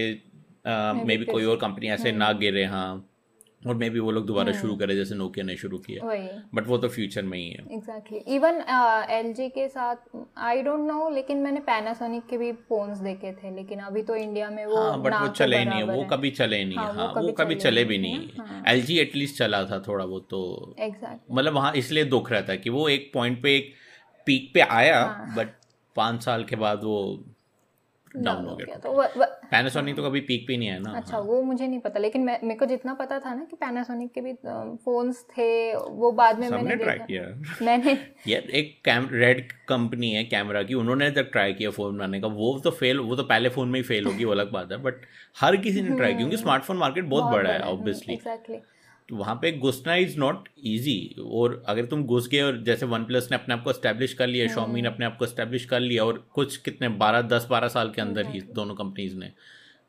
[1.05, 3.09] मे बी कोई और कंपनी ऐसे ना गिरे हाँ।
[3.67, 6.07] और मे बी वो लोग दोबारा शुरू करें जैसे नोकिया ने शुरू किया।
[6.55, 8.55] बट वो तो फ्यूचर में ही है। एग्जैक्टली इवन
[9.11, 10.17] एल के साथ
[10.47, 14.51] आई डोंट नो लेकिन मैंने पैनासोनिक के भी फोन्स देखे थे लेकिन अभी तो इंडिया
[14.51, 16.85] में वो हाँ बट वो चले ही नहीं है। वो कभी चले ही नहीं है
[16.85, 19.39] हाँ, वो हाँ वो कभी कभी चले चले भी है, नहीं हाँ। एल जी एटलीस्ट
[19.39, 23.11] चला था थोड़ा बहुत तो। एग्जैक्ट मतलब वहाँ इसलिए दुख रहता है कि वो एक
[23.15, 23.73] पॉइंट पे एक
[24.27, 25.55] पीक पे आया हाँ। बट
[25.97, 26.99] पाँच साल के बाद वो
[28.17, 29.03] डाउन हो गया तो
[29.51, 32.23] पैनासोनिक तो कभी पीक पे नहीं आया ना अच्छा हाँ। वो मुझे नहीं पता लेकिन
[32.23, 34.33] मैं मेरे को जितना पता था ना कि पैनासोनिक के भी
[34.85, 37.23] फोन्स थे वो बाद में मैंने ट्राई किया।
[37.63, 37.93] मैंने
[38.29, 42.27] यार एक कैम रेड कंपनी है कैमरा की उन्होंने जब ट्राई किया फ़ोन बनाने का
[42.27, 44.79] वो तो फेल वो तो पहले फ़ोन में ही फेल होगी वो अलग बात है
[44.79, 44.95] बट
[45.41, 48.17] हर किसी ने ट्राई किया क्योंकि स्मार्टफ़ोन मार्केट बहुत बड़ा है ऑब्वियसली
[49.09, 53.05] तो वहाँ पे घुसना इज़ नॉट ईजी और अगर तुम घुस गए और जैसे वन
[53.05, 55.81] प्लस ने अपने आप को एस्टेब्लिश कर लिया शॉमी ने अपने आप को एस्टेब्लिश कर
[55.81, 59.33] लिया और कुछ कितने बारह दस बारह साल के अंदर ही दोनों कंपनीज़ ने।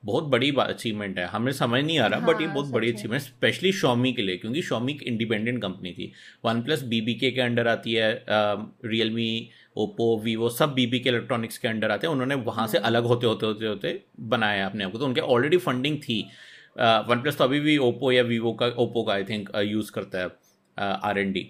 [0.04, 3.72] बहुत बड़ी अचीवमेंट है। हमें समझ नहीं आ रहा बट ये बहुत बड़ी अचीवमेंट स्पेशली
[3.72, 6.12] शॉमी के लिए क्योंकि शॉमी एक इंडिपेंडेंट कंपनी थी।
[6.46, 11.68] वन प्लस बी के अंडर आती है रियलमी ओप्पो वीवो सब बीबी के इलेक्ट्रॉनिक्स के
[11.68, 14.98] अंडर आते हैं। उन्होंने वहाँ से अलग होते होते होते होते बनाया अपने आप को।
[14.98, 16.26] तो उनके ऑलरेडी फंडिंग थी।
[16.76, 20.20] वन प्लस तो अभी भी ओप्पो या वीवो का ओप्पो का आई थिंक यूज़ करता
[20.20, 20.30] है
[20.78, 21.50] आर एन डी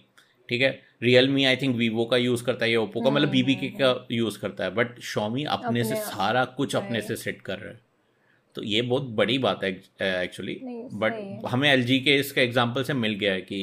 [0.49, 0.79] ठीक है?
[1.03, 3.67] Realme I think Vivo का यूज़ करता है या ओप्पो का मतलब बीबी के
[3.71, 7.59] का यूज़ करता है बट शॉमी अपने अपने से सारा कुछ अपने से सेट कर
[7.59, 7.79] रहा है।
[8.55, 9.69] तो ये बहुत बड़ी बात है
[10.23, 10.59] एक्चुअली
[10.93, 13.61] बट हमें LG के इसका एग्ज़ाम्पल से मिल गया है कि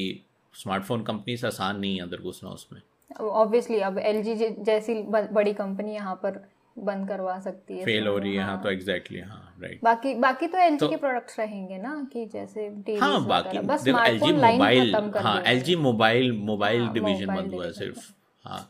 [0.53, 2.81] स्मार्टफ़ोन कंपनी आसान नहीं है अंदर घुसना उसमें।
[3.21, 6.41] ऑब्वियसली अब LG जैसी बड़ी कंपनी यहाँ पर
[6.79, 10.47] बंद करवा सकती है फेल हो रही है हाँ तो एग्जैक्टली हाँ राइट बाकी बाकी
[10.47, 12.67] तो एलजी के प्रोडक्ट्स रहेंगे ना कि जैसे
[12.99, 17.35] हाँ बाकी बस देखो एल जी मोबाइल हाँ LG L G mobile mobile हाँ, डिवीज़न
[17.35, 18.11] बंद हुआ सिर्फ़
[18.43, 18.61] हाँ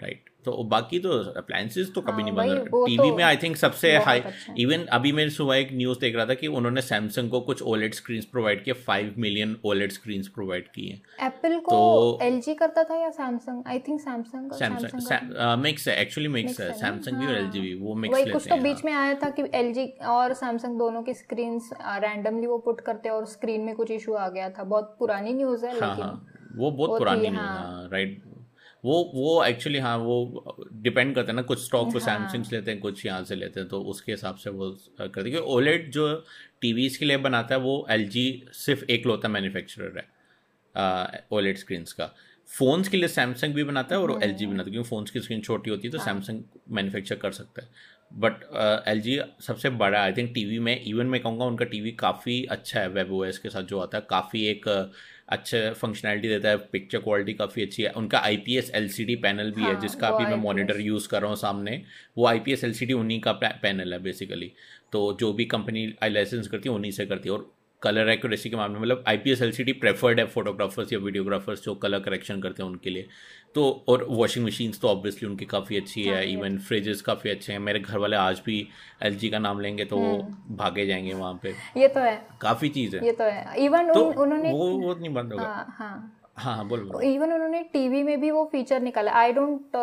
[0.00, 3.36] राइट तो बाकी तो अप्लायंसेस तो कभी हाँ, नहीं बन वो टीवी तो में आई
[3.36, 6.80] थिंक सबसे हाई अच्छा इवन अभी मैं सुबह एक न्यूज़ देख रहा था कि उन्होंने
[6.80, 11.70] सैमसंग को कुछ ओलेड स्क्रीन प्रोवाइड किए five million OLED screen provide किए। एप्पल को
[11.70, 16.72] तो- एल करता था या Samsung I think Samsung Samsung mix है एक्चुअली मिक्स है।
[16.72, 19.42] सैमसंग भी और एल भी वो मिक्स लेते कुछ तो बीच में आया था कि
[19.54, 19.72] एल
[20.08, 21.60] और सैमसंग दोनों की स्क्रीन
[21.98, 25.66] रैंडमली वो पुट करते और स्क्रीन में कुछ इशू आ गया था। बहुत पुरानी न्यूज़
[25.66, 28.22] है हाँ लेकिन हाँ। वो बहुत पुरानी नहीं हाँ। हाँ राइट
[28.84, 32.70] वो वो एक्चुअली हाँ वो डिपेंड करता है ना कुछ स्टॉक को सैमसंग से लेते
[32.70, 35.90] हैं कुछ यहाँ से लेते हैं तो उसके हिसाब से वो करते हैं। क्योंकि ओलेड
[35.92, 36.06] जो
[36.60, 42.06] टीवीज के लिए बनाता है वो एलजी सिर्फ़ एक लौता मैन्युफैक्चरर है ओलेट स्क्रीन का।
[42.48, 45.20] फ़ोन्स के लिए सैमसंग भी बनाता है और एलजी भी बनाता है क्योंकि फ़ोन्स की
[45.20, 47.68] स्क्रीन छोटी होती है तो सैमसंग मैन्युफैक्चर कर सकता है।
[48.12, 52.42] बट एल जी सबसे बड़ा आई थिंक टीवी में इवन मैं कहूँगा उनका टीवी काफ़ी
[52.50, 54.68] अच्छा है वेब ओएस के साथ जो आता है काफ़ी एक
[55.28, 59.04] अच्छा फंक्शनैलिटी देता है पिक्चर क्वालिटी काफ़ी अच्छी है। उनका I P S L C
[59.04, 61.82] D panel भी हाँ, है जिसका अभी मैं मॉनिटर यूज़ कर रहा हूँ सामने।
[62.18, 64.52] वो I P S L C D उन्हीं का पैनल है बेसिकली
[64.92, 67.50] तो जो भी कंपनी आई लाइसेंस करती है उन्हीं से करती है। और
[67.82, 70.92] कलर एक्यूरेसी के मामले में मतलब I P S L C D preferred है फोटोग्राफर्स
[70.92, 73.08] या वीडियोग्राफर्स जो कलर करेक्शन करते हैं उनके लिए।
[73.54, 77.60] तो और वॉशिंग मशीन्स तो ऑब्वियसली उनकी काफ़ी अच्छी है इवन फ्रिजेस काफ़ी अच्छे हैं।
[77.60, 78.68] मेरे घर वाले आज भी
[79.02, 80.16] एल जी का नाम लेंगे तो वो
[80.56, 84.04] भागे जाएँगे वहाँ पे। ये तो है। काफ़ी चीज़ है। ये तो है। इवन तो
[84.04, 87.62] उन, उन्होंने वो वो नहीं बंद होगा। हाँ हाँ। हाँ हाँ बोल बोल। इवन उन्होंने
[87.72, 89.76] टीवी में भी वो फीचर निकाला। आई डोंट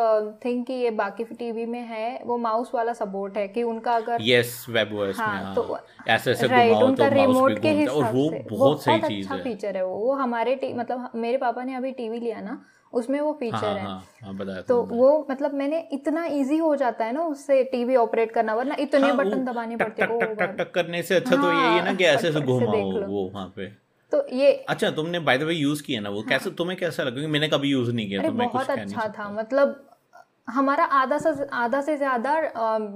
[0.45, 4.17] थिंक कि ये बाकी टीवी में है वो माउस वाला सपोर्ट है कि उनका अगर
[4.21, 7.69] यस वेब ओएस में हाँ, हाँ। तो ऐसे ऐसे राइट घुमाओ उनका तो रिमोट के
[7.71, 11.63] हिसाब से बहुत सही चीज़ अच्छा है। फीचर है वो। वो हमारे मतलब मेरे पापा
[11.63, 12.61] ने अभी टीवी लिया ना
[12.93, 16.57] उसमें वो हाँ फीचर हाँ है। हाँ हाँ बताया तो वो मतलब मैंने इतना इजी
[16.57, 20.11] हो जाता है ना उससे टीवी ऑपरेट करना वरना इतने हाँ बटन दबाने पड़ते टक
[20.11, 22.39] हैं टक टक टक करने से अच्छा तो यही है ना हाँ कि ऐसे ऐसे
[22.39, 26.09] से घुमाओ वो वहाँ पे। तो ये अच्छा तुमने बाय द वे यूज़ किया ना
[26.09, 27.11] वो। हाँ। कैसे तुम्हें कैसा लगा?
[27.11, 29.81] क्योंकि मैंने कभी यूज़ नहीं किया अरे तो मैं बहुत अच्छा था। मतलब
[30.49, 32.33] हमारा आधा से आधा से ज़्यादा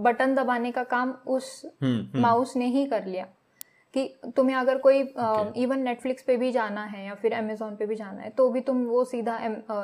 [0.02, 3.28] बटन दबाने का काम उस हम्म हम्म। माउस ने ही कर लिया।
[3.94, 4.04] कि
[4.36, 5.00] तुम्हें अगर कोई
[5.64, 8.62] इवन नेटफ्लिक्स पे भी जाना है या फिर अमेजोन पे भी जाना है तो भी
[8.62, 9.38] तुम वो सीधा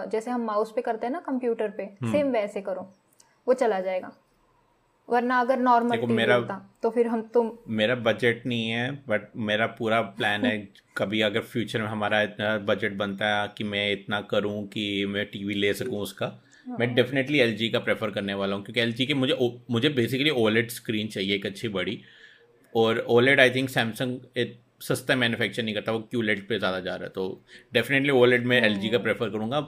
[0.05, 2.81] जैसे हम माउस पे करते हैं ना कंप्यूटर पे हम्म। सेम वैसे करो।
[3.47, 4.11] वो चला जाएगा।
[5.09, 10.01] वरना अगर नॉर्मल मेरा- तो फिर हम तुम मेरा बजट नहीं है बट मेरा पूरा
[10.01, 14.67] प्लान है कभी अगर फ्यूचर में हमारा इतना बजट बनता है कि मैं इतना करूँ
[14.67, 16.41] कि मैं टीवी ले सकूँ उसका
[16.79, 20.71] मैं डेफिनेटली एलजी का प्रेफर करने वाला हूँ क्योंकि एलजी के मुझे मुझे बेसिकली ओलेट
[20.71, 22.01] स्क्रीन चाहिए एक अच्छी बड़ी
[22.75, 24.19] और ओलेट आई थिंक सैमसंग
[24.81, 28.61] सस्ता मैन्युफैक्चर नहीं करता वो क्यूलेट पे ज़्यादा जा रहा है तो डेफिनेटली ओलेट में
[28.61, 29.59] एल का प्रेफर करूँगा।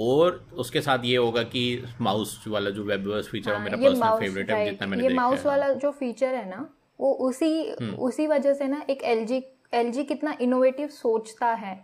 [0.00, 1.62] और उसके साथ ये होगा कि
[2.00, 5.72] माउस वाला जो वेब फीचर हाँ, मेरा पर्सनल फेवरेट है जितना मैंने ये माउस वाला
[5.74, 6.68] जो फीचर है ना
[7.00, 9.42] वो उसी हम्म। उसी वजह से ना एक एलजी
[9.74, 11.74] एलजी कितना इनोवेटिव सोचता है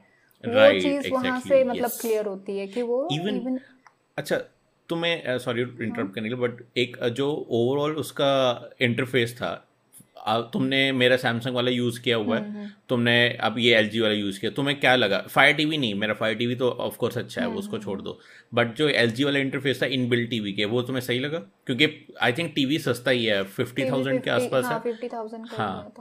[0.45, 2.01] वो Right, चीज़ वहाँ exactly, से मतलब yes.
[2.01, 3.59] क्लियर होती है कि वो Even- इवन
[4.17, 4.37] अच्छा
[4.89, 8.33] तुम्हें सॉरी इंटरप्ट करने के लिए बट एक जो ओवरऑल उसका
[8.81, 9.53] इंटरफेस था
[10.25, 14.41] तुमने मेरा सैमसंग वाला यूज़ किया हुआ हम्म, है तुमने अब ये एलजी वाला यूज़
[14.41, 15.19] किया। तुम्हें क्या लगा?
[15.31, 18.01] फायर टीवी नहीं मेरा फायर टीवी तो ऑफ़ कोर्स अच्छा है वो हम्म, उसको छोड़
[18.03, 18.19] दो।
[18.55, 21.39] बट जो एलजी वाला इंटरफेस था इन बिल्ड टीवी के वो तुम्हें सही लगा?
[21.67, 21.89] क्योंकि
[22.23, 25.93] आई थिंक टीवी सस्ता ही है फिफ्टी थाउज़ेंड के आसपास हाँ। है हाँ।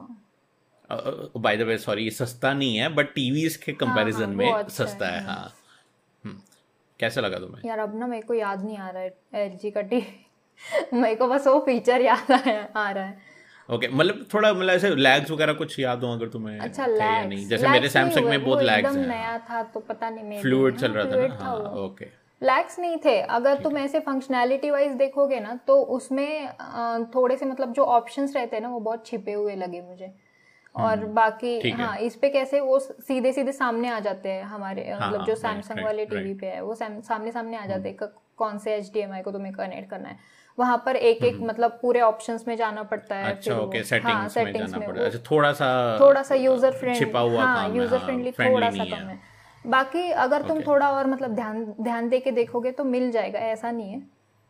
[1.37, 4.89] बाय द वे सॉरी सस्ता नहीं है बट टीवी के कंपैरिजन हाँ, में अच्छा है,
[4.89, 5.53] सस्ता है हाँ।
[6.23, 6.37] हम्म।
[6.99, 7.61] कैसा लगा तुम्हें?
[7.65, 10.19] यार अब ना मेरे को याद नहीं आ रहा है एलजी का टीवी
[10.93, 13.22] मेरे को बस वो फीचर याद आ रहा है।
[13.69, 16.91] ओके okay, मतलब थोड़ा मतलब ऐसे लैग्स वगैरह कुछ याद हो अगर तुम्हें अच्छा थे
[16.91, 17.47] या लैग्स नहीं?
[17.47, 20.73] जैसे मेरे सैमसंग में बहुत लैग्स एकदम हैं। नया था तो पता नहीं maybe, फ्लूइड
[20.73, 21.35] हाँ, चल रहा था ना?
[21.35, 22.05] हाँ ओके
[22.41, 26.49] लैक्स नहीं थे। अगर तुम ऐसे फंक्शनैलिटी वाइज देखोगे ना तो उसमें
[27.15, 30.11] थोड़े से मतलब जो ऑप्शंस रहते हैं ना वो बहुत छिपे हुए लगे मुझे।
[30.75, 34.89] और बाकी ठीक हाँ। इस पे कैसे वो सीधे सीधे सामने आ जाते हैं हमारे
[34.89, 38.09] हाँ, मतलब हाँ, जो सैमसंग वाले टीवी पे है वो सामने सामने आ जाते हैं।
[38.37, 40.17] कौन से HDMI को तुम्हें कनेक्ट करना है?
[40.57, 44.43] वहाँ पर एक एक मतलब पूरे ऑप्शन में जाना पड़ता है अच्छा ओके सेटिंग्स हाँ,
[44.45, 47.69] में जाना में पड़ा। वो- अच्छा थोड़ा सा थोड़ा सा यूज़र फ्रेंडली छिपा हुआ हाँ
[47.75, 49.19] यूज़र हाँ, फ्रेंडली थोड़ा सा कम है। है।
[49.65, 50.61] बाकी अगर तुम.
[50.61, 54.01] थोड़ा और मतलब ध्यान ध्यान दे के देखोगे तो मिल जाएगा ऐसा नहीं है।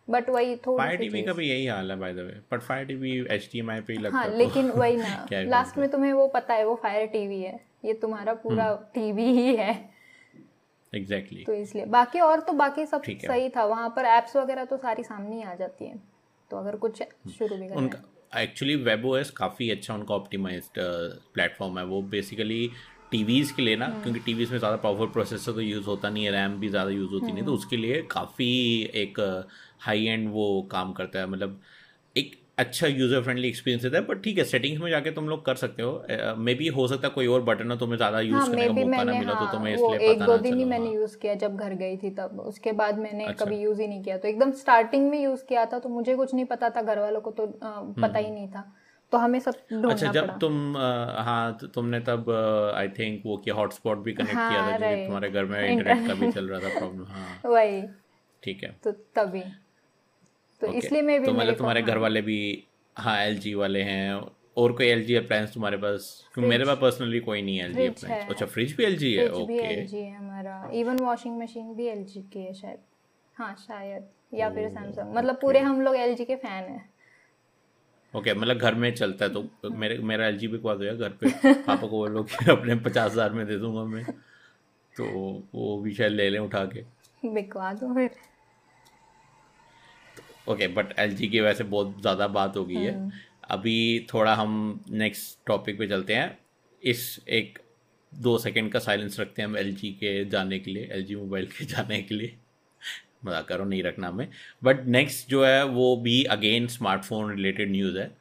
[0.07, 2.85] बट वही थोड़ी फायर टीवी का भी यही हाल है by the way but fire
[2.85, 5.89] TV H D M I पे ही लगता हाँ है लेकिन वही ना लास्ट में
[5.89, 9.73] तुम्हें वो पता है वो फायर टीवी है। ये तुम्हारा पूरा हम्म। टीवी ही है।
[10.93, 14.77] एग्जैक्टली तो इसलिए। बाकी और तो बाकी सब सही था। वहाँ पर एप्स वगैरह तो
[14.79, 16.01] सारी सामने ही आ जाती है।
[16.51, 17.01] तो अगर कुछ
[17.31, 17.99] शुरू भी उनका
[18.33, 20.79] एक्चुअली वेब ओएस काफ़ी अच्छा उनका ऑप्टिमाइज्ड
[21.33, 22.69] प्लेटफॉर्म है। वो बेसिकली
[23.11, 26.31] टीवीज़ के लिए ना क्योंकि टीवीज़ में ज़्यादा पावरफुल प्रोसेसर तो यूज़ होता नहीं है
[26.31, 28.47] रैम भी ज़्यादा यूज़ होती नहीं तो उसके लिए काफ़ी
[28.95, 29.19] एक
[29.79, 31.59] हाई एंड वो काम करता है। मतलब
[32.57, 35.55] अच्छा यूज़र फ्रेंडली एक्सपीरियंस देता है बट ठीक है सेटिंग्स में जाके तुम लोग कर
[35.55, 35.91] सकते हो।
[36.37, 38.67] मे uh, बी हो सकता है कोई और बटन हो तुम्हें ज़्यादा यूज़ हाँ करने
[38.67, 41.33] का मौका ना मिला तो हाँ तुम्हें इसलिए एक दो दिन ही मैंने। यूज़ किया
[41.35, 44.27] जब घर गई थी तब उसके बाद मैंने अच्छा। कभी यूज़ ही नहीं किया। तो
[44.27, 47.31] एकदम स्टार्टिंग में यूज़ किया था तो मुझे कुछ नहीं पता था घर वालों को
[47.31, 47.47] तो
[47.97, 48.63] पता ही नहीं था
[49.11, 49.55] तो हमें सब
[49.89, 52.29] अच्छा जब पड़ा। तुम अ, हाँ तो तुमने तब
[52.75, 54.95] आई थिंक वो किया हॉटस्पॉट भी कनेक्ट हाँ, किया था हाँ.
[55.05, 57.81] तुम्हारे घर में इंटरनेट का भी चल रहा था प्रॉब्लम हाँ। वही।
[58.43, 59.43] ठीक है। तो तभी।
[60.63, 63.81] तो ओके इसलिए मैं भी तो मतलब तुम्हारे घर हाँ, वाले भी हाँ एल वाले
[63.81, 64.13] हैं
[64.57, 66.29] और कोई एल जी अप्लायंस तुम्हारे पास?
[66.33, 69.13] क्योंकि मेरे पास पर्सनली कोई नहीं है एल जी अप्लायंस अच्छा फ्रिज भी एल जी
[69.13, 69.29] है?
[69.29, 72.79] ओके एलजी है हमारा। इवन वॉशिंग मशीन भी एलजी की है शायद।
[73.37, 76.89] हाँ शायद। या फिर सैमसंग मतलब पूरे हम लोग एलजी के फ़ैन हैं।
[78.15, 81.09] ओके okay, मतलब घर में चलता है तो मेरे मेरा एल जी बिकवा दो घर
[81.09, 84.05] पे। पापा को बोलो कि अपने पचास हज़ार में दे दूँगा मैं।
[84.97, 85.05] तो
[85.55, 86.83] वो भी शायद ले लें उठा के।
[87.33, 88.09] बिकवा दो फिर।
[90.47, 93.11] ओके बट एलजी की वैसे बहुत ज़्यादा बात हो गई है। हम्म।
[93.49, 96.37] अभी थोड़ा हम नेक्स्ट टॉपिक पे चलते हैं।
[96.83, 97.59] इस एक
[98.11, 101.65] दो सेकंड का साइलेंस रखते हैं हम एलजी के जाने के लिए एलजी मोबाइल के
[101.65, 102.35] जाने के लिए।
[103.25, 104.27] मज़ाक करो नहीं रखना हमें।
[104.63, 108.11] बट नेक्स्ट जो है वो भी अगेन स्मार्टफ़ोन रिलेटेड न्यूज़ है।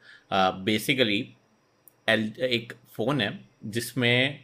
[0.64, 4.40] बेसिकली uh, एल एक फ़ोन है जिसमें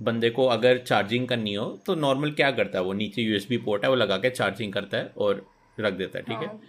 [0.00, 2.92] बंदे को अगर चार्जिंग करनी हो तो नॉर्मल क्या करता है वो?
[2.92, 5.44] नीचे यूएसबी पोर्ट है वो लगा के चार्जिंग करता है और
[5.78, 6.46] रख देता है ठीक है?
[6.46, 6.60] हाँ।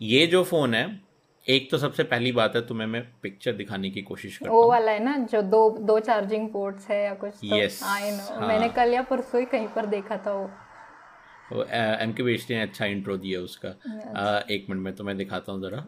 [0.00, 1.00] ये जो फ़ोन है
[1.46, 4.92] एक तो सबसे पहली बात है तुम्हें मैं पिक्चर दिखाने की कोशिश करता वो वाला
[4.92, 8.48] है ना जो दो दो चार्जिंग पोर्ट्स है या कुछ तो। Yes, आई नो हाँ.
[8.48, 12.86] मैंने कल या परसों ही कहीं पर देखा था वो। एम के बेचते ने अच्छा
[12.86, 15.84] इंट्रो दिया उसका। आ, एक मिनट में तुम्हें दिखाता हूँ ज़रा।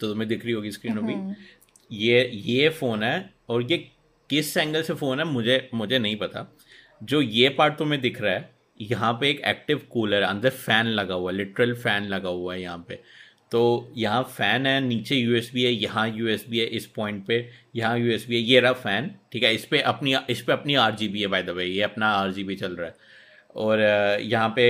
[0.00, 1.34] तो तुम्हें दिख रही होगी स्क्रीन अभी। हम्म।
[1.90, 3.78] ये ये फ़ोन है और ये
[4.30, 6.46] किस एंगल से फ़ोन है मुझे मुझे नहीं पता।
[7.02, 10.86] जो ये पार्ट तुम्हें दिख रहा है यहाँ पे एक एक्टिव कूलर है अंदर फ़ैन
[10.86, 13.00] लगा हुआ है लिटरल फ़ैन लगा हुआ है यहाँ पे।
[13.52, 17.36] तो यहाँ फ़ैन है नीचे यूएसबी है यहाँ यूएसबी है इस पॉइंट पे
[17.76, 19.54] यहाँ यूएसबी है ये रहा फ़ैन ठीक है?
[19.54, 22.10] इस पर अपनी इस पर अपनी आर जी बी है बाय द वे ये अपना
[22.12, 22.94] आर जी बी चल रहा है।
[23.56, 23.80] और
[24.22, 24.62] यहाँ पे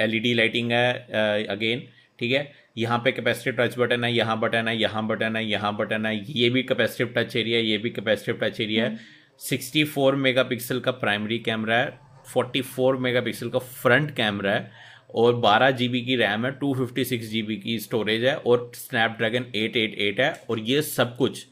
[0.00, 1.82] एल ई डी लाइटिंग है अगेन
[2.18, 2.50] ठीक है?
[2.78, 6.14] यहाँ पे कैपेसिटिव टच बटन है यहाँ बटन है यहाँ बटन है यहाँ बटन है
[6.32, 8.98] ये भी कैपेसिटिव टच एरिया है ये भी कैपेसिटिव टच एरिया है।
[9.40, 11.98] सिक्सटी फोर मेगा पिक्सल का प्राइमरी कैमरा है
[12.32, 16.72] फोर्टी फोर मेगा पिक्सल का फ्रंट कैमरा है और बारह जी की रैम है टू
[16.74, 21.46] फिफ्टी की स्टोरेज है और स्नैपड्रैगन एट एट एट है और ये सब कुछ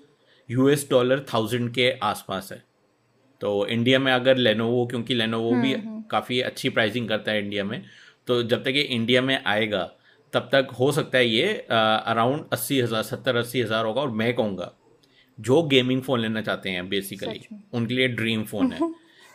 [0.48, 2.62] यूएस डॉलर थाउज़ेंड के आसपास है।
[3.40, 7.42] तो इंडिया में अगर लेनोवो क्योंकि लेनोवो भी हम्म, हम्म। काफ़ी अच्छी प्राइसिंग करता है
[7.44, 7.82] इंडिया में
[8.28, 9.82] तो जब तक ये इंडिया में आएगा
[10.32, 14.32] तब तक हो सकता है ये अराउंड अस्सी हज़ार सत्तर अस्सी हज़ार होगा और मैं
[14.34, 14.72] कहूँगा
[15.38, 17.40] जो गेमिंग फ़ोन लेना चाहते हैं बेसिकली
[17.74, 18.90] उनके लिए ड्रीम फ़ोन है।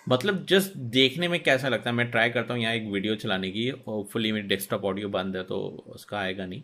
[0.07, 1.95] मतलब जस्ट देखने में कैसा लगता है?
[1.95, 5.35] मैं ट्राई करता हूँ यहाँ एक वीडियो चलाने की। और फुली मेरी डेस्कटॉप ऑडियो बंद
[5.37, 5.59] है तो
[5.95, 6.61] उसका आएगा नहीं।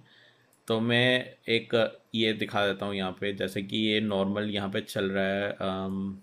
[0.67, 1.73] तो मैं एक
[2.15, 5.51] ये दिखा देता हूँ यहाँ पे। जैसे कि ये नॉर्मल यहाँ पे चल रहा है
[5.61, 6.21] आम,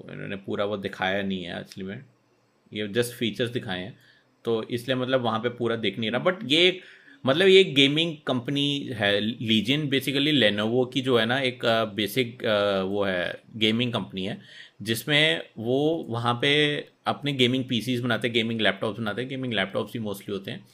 [0.00, 2.04] इन्होंने पूरा वो दिखाया नहीं है एक्चुअली में।
[2.72, 3.96] ये जस्ट फीचर्स दिखाए हैं।
[4.44, 6.82] तो इसलिए मतलब वहाँ पे पूरा दिख नहीं रहा। बट ये एक
[7.24, 12.44] मतलब ये गेमिंग कंपनी है लीजियन बेसिकली लेनोवो की जो है ना एक बेसिक
[12.88, 14.38] वो है गेमिंग कंपनी है।
[14.80, 16.50] जिसमें वो वहाँ पे
[17.06, 20.66] अपने गेमिंग पीसीज बनाते हैं गेमिंग लैपटॉप्स बनाते हैं गेमिंग लैपटॉप्स ही मोस्टली होते हैं।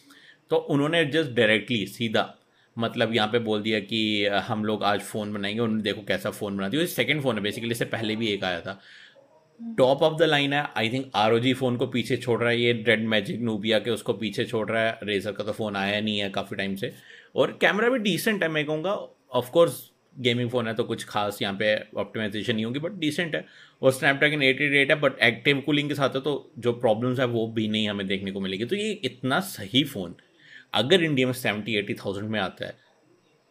[0.50, 2.34] तो उन्होंने जस्ट डायरेक्टली सीधा
[2.76, 6.56] मतलब यहाँ पे बोल दिया कि, हम लोग आज फ़ोन बनाएँगे, उन्होंने देखो कैसा फ़ोन
[6.56, 8.80] बना दिया सेकेंड फ़ोन है बेसिकली इससे पहले भी एक आया था।
[9.78, 12.72] टॉप ऑफ़ द लाइन है आई थिंक ROG फ़ोन को पीछे छोड़ रहा है, ये
[12.72, 16.18] रेड मैजिक नूबिया के उसको पीछे छोड़ रहा है। रेजर का तो फ़ोन आया नहीं
[16.18, 16.92] है काफ़ी टाइम से।
[17.36, 18.94] और कैमरा भी डिसेंट है, मैं कहूँगा।
[19.32, 23.44] ऑफकोर्स गेमिंग फ़ोन है तो कुछ खास यहाँ पे ऑप्टिमाइजेशन नहीं होगी बट डिसेंट है।
[23.83, 27.27] और स्नैपड्रैगन एट एट है बट एक्टिव कूलिंग के साथ है तो जो प्रॉब्लम्स है
[27.27, 30.14] वो भी नहीं हमें देखने को मिलेगी। तो ये इतना सही फ़ोन
[30.74, 32.77] अगर इंडिया में सेवेंटी एटी थाउज़ेंड में आता है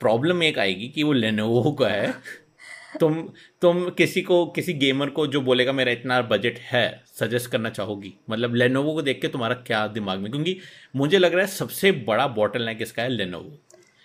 [0.01, 2.13] प्रॉब्लम एक आएगी कि वो लेनोवो का है।
[2.99, 3.15] तुम
[3.61, 6.83] तुम किसी को किसी गेमर को जो बोलेगा मेरा इतना बजट है
[7.19, 10.57] सजेस्ट करना चाहोगी। मतलब लेनोवो को देख के तुम्हारा क्या दिमाग में क्योंकि
[10.95, 13.57] मुझे लग रहा है सबसे बड़ा बॉटल नेक इसका है लेनोवो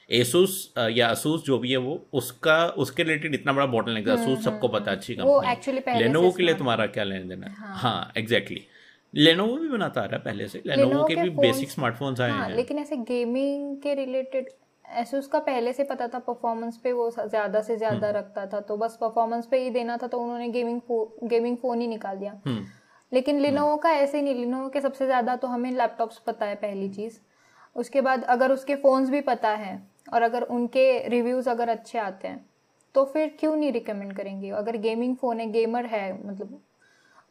[0.08, 4.26] एसूस या असूस जो भी है वो उसका उसके रिलेटेड इतना बड़ा बॉटल नेक असूस
[4.26, 7.54] हम्म, सबको हम्म, पता अच्छी कंपनी लेनोवो के लिए तुम्हारा क्या लेने देना है?
[7.74, 8.60] हाँ। एग्जैक्टली
[9.14, 12.48] लेनोवो भी बनाता आ रहा है पहले से। लेनोवो के भी बेसिक स्मार्टफोन्स आए हाँ,
[12.48, 14.48] हैं। लेकिन ऐसे गेमिंग के रिलेटेड
[14.84, 18.60] ऐसे उसका पहले से पता था परफॉर्मेंस पे वो ज़्यादा से ज़्यादा हम्म। रखता था
[18.60, 22.16] तो बस परफॉर्मेंस पे ही देना था तो उन्होंने गेमिंग फो, गेमिंग फ़ोन ही निकाल
[22.16, 22.40] दिया।
[23.12, 26.46] लेकिन लिनोवो हम्म। का ऐसे ही नहीं लिनोवो के सबसे ज़्यादा तो हमें लैपटॉप्स पता
[26.46, 27.18] है पहली चीज़।
[27.76, 29.76] उसके बाद अगर उसके फ़ोन्स भी पता है
[30.12, 32.44] और अगर उनके रिव्यूज़ अगर अच्छे आते हैं
[32.94, 34.50] तो फिर क्यों नहीं रिकमेंड करेंगे?
[34.50, 36.60] अगर गेमिंग फ़ोन है गेमर है मतलब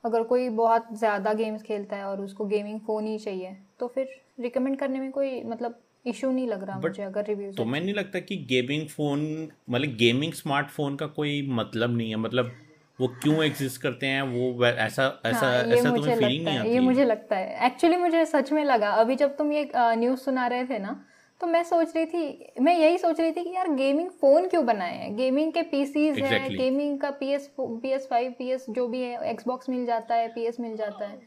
[0.04, 4.10] अगर कोई बहुत ज़्यादा गेम्स खेलता है और उसको गेमिंग फ़ोन ही चाहिए तो फिर
[4.40, 7.94] रिकमेंड करने में कोई मतलब इशू नहीं लग रहा मुझे अगर रिव्यू तो मैं नहीं
[7.94, 9.22] लगता कि गेमिंग फ़ोन
[9.70, 12.52] मतलब गेमिंग स्मार्टफ़ोन का कोई मतलब नहीं है। मतलब
[13.00, 16.80] वो क्यों एग्जिस्ट करते हैं वो ऐसा ऐसा हाँ, ऐसा तुम्हें फीलिंग नहीं आती ये
[16.80, 20.66] मुझे लगता है। एक्चुअली मुझे सच में लगा अभी जब तुम ये न्यूज़ सुना रहे
[20.66, 21.00] थे ना
[21.42, 24.66] तो मैं सोच रही थी मैं यही सोच रही थी कि यार गेमिंग फ़ोन क्यों
[24.66, 26.40] बनाए हैं गेमिंग के पीसीज exactly.
[26.42, 29.86] हैं गेमिंग का P S P S five P S जो भी है एक्सबॉक्स मिल
[29.86, 31.20] जाता है पी एस मिल जाता है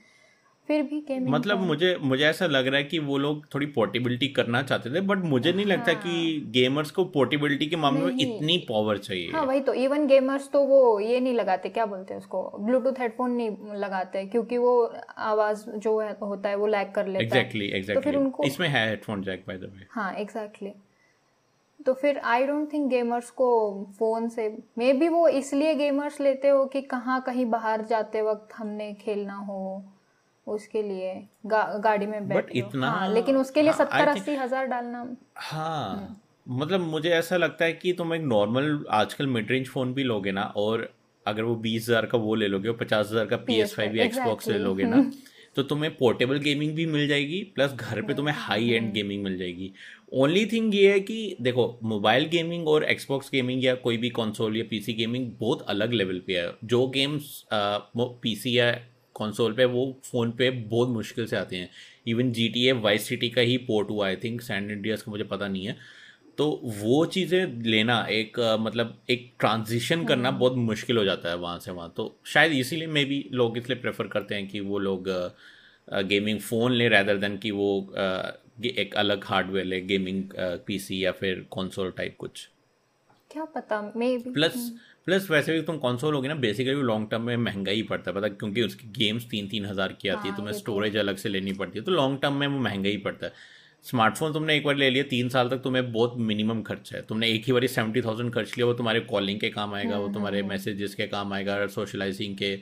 [0.71, 4.29] फिर भी गेमिंग मतलब मुझे मुझे ऐसा लग रहा है कि वो लोग थोड़ी पोर्टेबिलिटी
[4.35, 8.21] करना चाहते थे बट मुझे नहीं लगता हाँ। कि गेमर्स को पोर्टेबिलिटी के मामले में
[8.21, 12.15] इतनी पावर चाहिए। हाँ वही तो इवन गेमर्स तो वो ये नहीं लगाते क्या बोलते
[12.15, 14.75] हैं उसको ब्लूटूथ हेडफोन नहीं लगाते क्योंकि वो
[15.31, 17.95] आवाज़ जो है होता है वो लैग कर लेता exactly, है। Exactly.
[17.95, 20.73] तो फिर उनको इसमें है headphone jack by the way हाँ एग्जैक्टली
[21.87, 23.47] तो फिर आई डोंट थिंक गेमर्स को
[23.99, 28.55] फ़ोन से मे बी वो इसलिए गेमर्स लेते हो कि कहाँ कहीं बाहर जाते वक्त
[28.57, 29.63] हमने खेलना हो।
[30.51, 31.15] उसके लिए
[31.47, 35.91] गा, गाड़ी में बैठ इतना हाँ, लेकिन उसके लिए हाँ, सत्तर अस्सी हज़ार डालना। हाँ
[35.91, 40.05] हम्म। मतलब मुझे ऐसा लगता है कि तुम एक नॉर्मल आजकल मिड रेंज फ़ोन भी
[40.05, 40.89] लोगे ना और
[41.27, 43.97] अगर वो बीस हज़ार का वो ले लोगे और पचास हज़ार का पी एस फाइव
[43.97, 44.59] या एक्सबॉक्स ले.
[44.59, 45.11] लोगे ना
[45.57, 49.37] तो तुम्हें पोर्टेबल गेमिंग भी मिल जाएगी प्लस घर पे तुम्हें हाई एंड गेमिंग मिल
[49.39, 49.73] जाएगी।
[50.15, 54.57] ओनली थिंग ये है कि देखो मोबाइल गेमिंग और एक्सबॉक्स गेमिंग या कोई भी कंसोल
[54.57, 58.71] या पीसी गेमिंग बहुत अलग लेवल पे है। जो गेम्स पीसी या
[59.21, 61.71] कंसोल पे वो फ़ोन पे बहुत मुश्किल से आते हैं।
[62.07, 65.11] Even G T A Vice City का ही पोर्ट हुआ आई थिंक सैंड इंडियाज का
[65.11, 65.77] मुझे पता नहीं है।
[66.39, 71.59] तो वो चीज़ें लेना एक मतलब एक ट्रांजिशन करना बहुत मुश्किल हो जाता है वहाँ
[71.59, 75.09] से वहाँ। तो शायद इसीलिए मे भी लोग इसलिए प्रेफर करते हैं कि वो लोग
[76.09, 77.69] गेमिंग फ़ोन लें रैदर देन कि वो
[78.77, 80.23] एक अलग हार्डवेयर ले गेमिंग
[80.67, 82.49] पीसी या फिर कंसोल टाइप कुछ।
[83.31, 84.71] क्या पता मे प्लस
[85.11, 88.17] प्लस वैसे भी तुम कंसोल होगी ना बेसिकली लॉन्ग टर्म में महँगा ही पड़ता है
[88.17, 91.29] पता क्योंकि उसकी गेम्स तीन तीन हज़ार की आती है हाँ, तुम्हें स्टोरेज अलग से
[91.29, 93.33] लेनी पड़ती है तो लॉन्ग टर्म में वो महँगा ही पड़ता है।
[93.85, 97.29] स्मार्टफ़ोन तुमने एक बार ले लिया तीन साल तक तुम्हें बहुत मिनिमम खर्च है। तुमने
[97.31, 100.43] एक ही बार सेवेंटी थाउज़ेंड खर्च लिया वो तुम्हारे कॉलिंग के काम आएगा वो तुम्हारे
[100.45, 102.55] मैसेजेस के काम आएगा सोशलाइजिंग के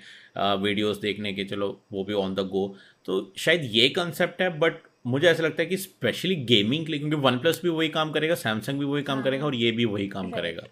[0.65, 2.67] वीडियोस देखने के चलो वो भी ऑन द गो
[3.07, 7.01] तो शायद ये कंसेप्ट है बट मुझे ऐसा लगता है कि स्पेशली गेमिंग के लिए
[7.01, 9.85] क्योंकि वन प्लस भी वही काम करेगा सैमसंग भी वही काम करेगा और ये भी
[9.87, 10.63] वही काम करेगा।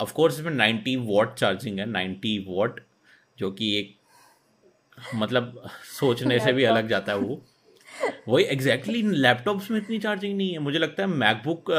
[0.00, 2.80] ऑफ़ कोर्स इसमें 90 वॉट चार्जिंग है 90 वॉट
[3.38, 3.94] जो कि एक
[5.14, 7.42] मतलब सोचने से भी अलग जाता है वो।
[8.28, 11.70] वही एग्जैक्टली लैपटॉप्स में इतनी चार्जिंग नहीं है। मुझे लगता है मैकबुक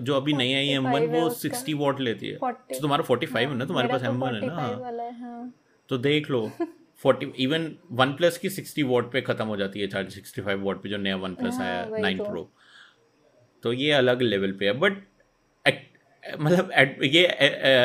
[0.00, 3.04] जो अभी नई आई है एम वन वो सिक्सटी वॉट लेती है। 40 तो तुम्हारा
[3.04, 3.64] 45 है ना?
[3.64, 4.54] तुम्हारे पास तो एम वन है ना?
[4.54, 4.68] हाँ।
[5.12, 5.52] है
[5.88, 6.50] तो देख लो
[7.02, 10.82] 40 इवन वन प्लस की 60 वॉट पे खत्म हो जाती है चार्ज 65 वॉट
[10.82, 12.50] पे जो नया वन प्लस हाँ, आया नाइन तो। प्रो
[13.64, 15.02] तो ये अलग लेवल पे है। बट
[16.38, 16.70] मतलब
[17.04, 17.24] ये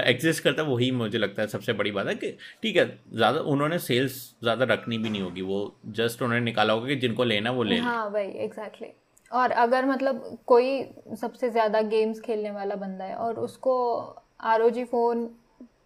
[0.05, 2.31] एग्जिस्ट करता वही मुझे लगता है सबसे बड़ी बात है कि,
[2.63, 6.87] ठीक है, ज़्यादा उन्होंने सेल्स ज़्यादा रखनी भी नहीं होगी, वो जस्ट उन्होंने निकाला होगा
[6.87, 8.95] कि जिनको लेना वो ले हाँ वही एग्जैक्टली exactly.
[9.31, 10.83] और अगर मतलब कोई
[11.17, 13.75] सबसे ज़्यादा गेम्स खेलने वाला बंदा है और उसको
[14.49, 15.29] ROG फ़ोन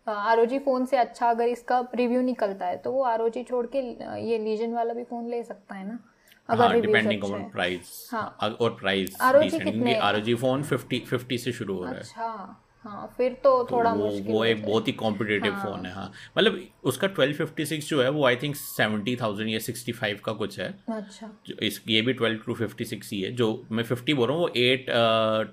[0.08, 3.80] आर फ़ोन से अच्छा अगर इसका रिव्यू निकलता है तो वो ROG छोड़ के
[4.22, 6.00] ये लीजन वाला भी फ़ोन ले सकता है ना
[6.49, 11.84] अगर हाँ डिपेंडिंग ऑन प्राइस हाँ। और price ROG phone fifty fifty से शुरू हो
[11.84, 15.86] रहा है। अच्छा। हाँ फिर तो थोड़ा वो मुश्किल वो एक बहुत ही कॉम्पिटेटिव फ़ोन
[15.86, 20.60] है हाँ। मतलब उसका 1256 जो है वो आई थिंक 70000 या 65 का कुछ
[20.60, 21.30] है। अच्छा।
[21.62, 24.50] इस ये भी 12 टू 56 ही है। जो मैं 50 बोल रहा हूँ वो
[24.50, 24.89] 8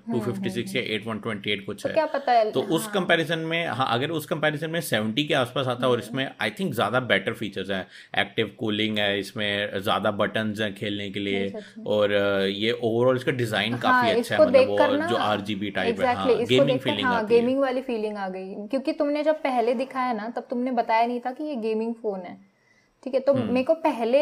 [0.07, 2.51] टू 56 या 8 128 कुछ है। क्या पता है?
[2.51, 5.99] तो उस कंपैरिजन में हाँ अगर उस कंपैरिजन में 70 के आसपास आता है और
[5.99, 7.85] इसमें आई थिंक ज़्यादा बेटर फीचर्स हैं।
[8.21, 12.13] एक्टिव कूलिंग है इसमें ज़्यादा बटन हैं खेलने के लिए और
[12.49, 15.99] ये ओवरऑल इसका डिज़ाइन काफ़ी हाँ, अच्छा है मतलब वो जो आर जी बी टाइप
[15.99, 19.23] है एग्जैक्टली हाँ गेमिंग फीलिंग हाँ आती है। गेमिंग वाली फीलिंग आ गई। क्योंकि तुमने
[19.23, 22.51] जब पहले दिखाया ना तब तुमने बताया नहीं था कि ये गेमिंग फ़ोन है।
[23.03, 24.19] ठीक है तो हम्म। मेरे को पहले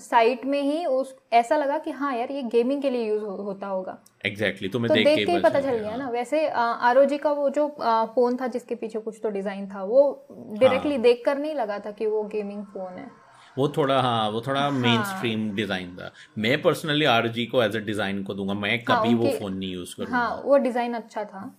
[0.00, 3.36] साइट में ही उस ऐसा लगा कि हाँ यार ये गेमिंग के लिए यूज़ हो,
[3.36, 7.16] होता होगा। एग्जैक्टली तुम्हें तो देख देख के ही पता चल गया। ना। वैसे आर
[7.16, 7.68] का वो जो
[8.14, 11.78] फ़ोन था जिसके पीछे कुछ तो डिज़ाइन था वो हाँ। डायरेक्टली देख कर नहीं लगा
[11.78, 13.10] था कि वो गेमिंग फ़ोन है।
[13.58, 17.80] वो थोड़ा हाँ वो थोड़ा मेन स्ट्रीम डिज़ाइन था। मैं पर्सनली आर को एज अ
[17.80, 21.24] डिज़ाइन को दूँगा। मैं कभी वो उनके- फ़ोन नहीं यूज़ करूँगा। हाँ वो डिज़ाइन अच्छा
[21.24, 21.58] था।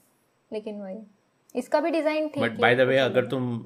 [0.52, 0.98] लेकिन वही।
[1.56, 3.66] इसका भी डिज़ाइन ठीक बट बाय द वे अगर तुम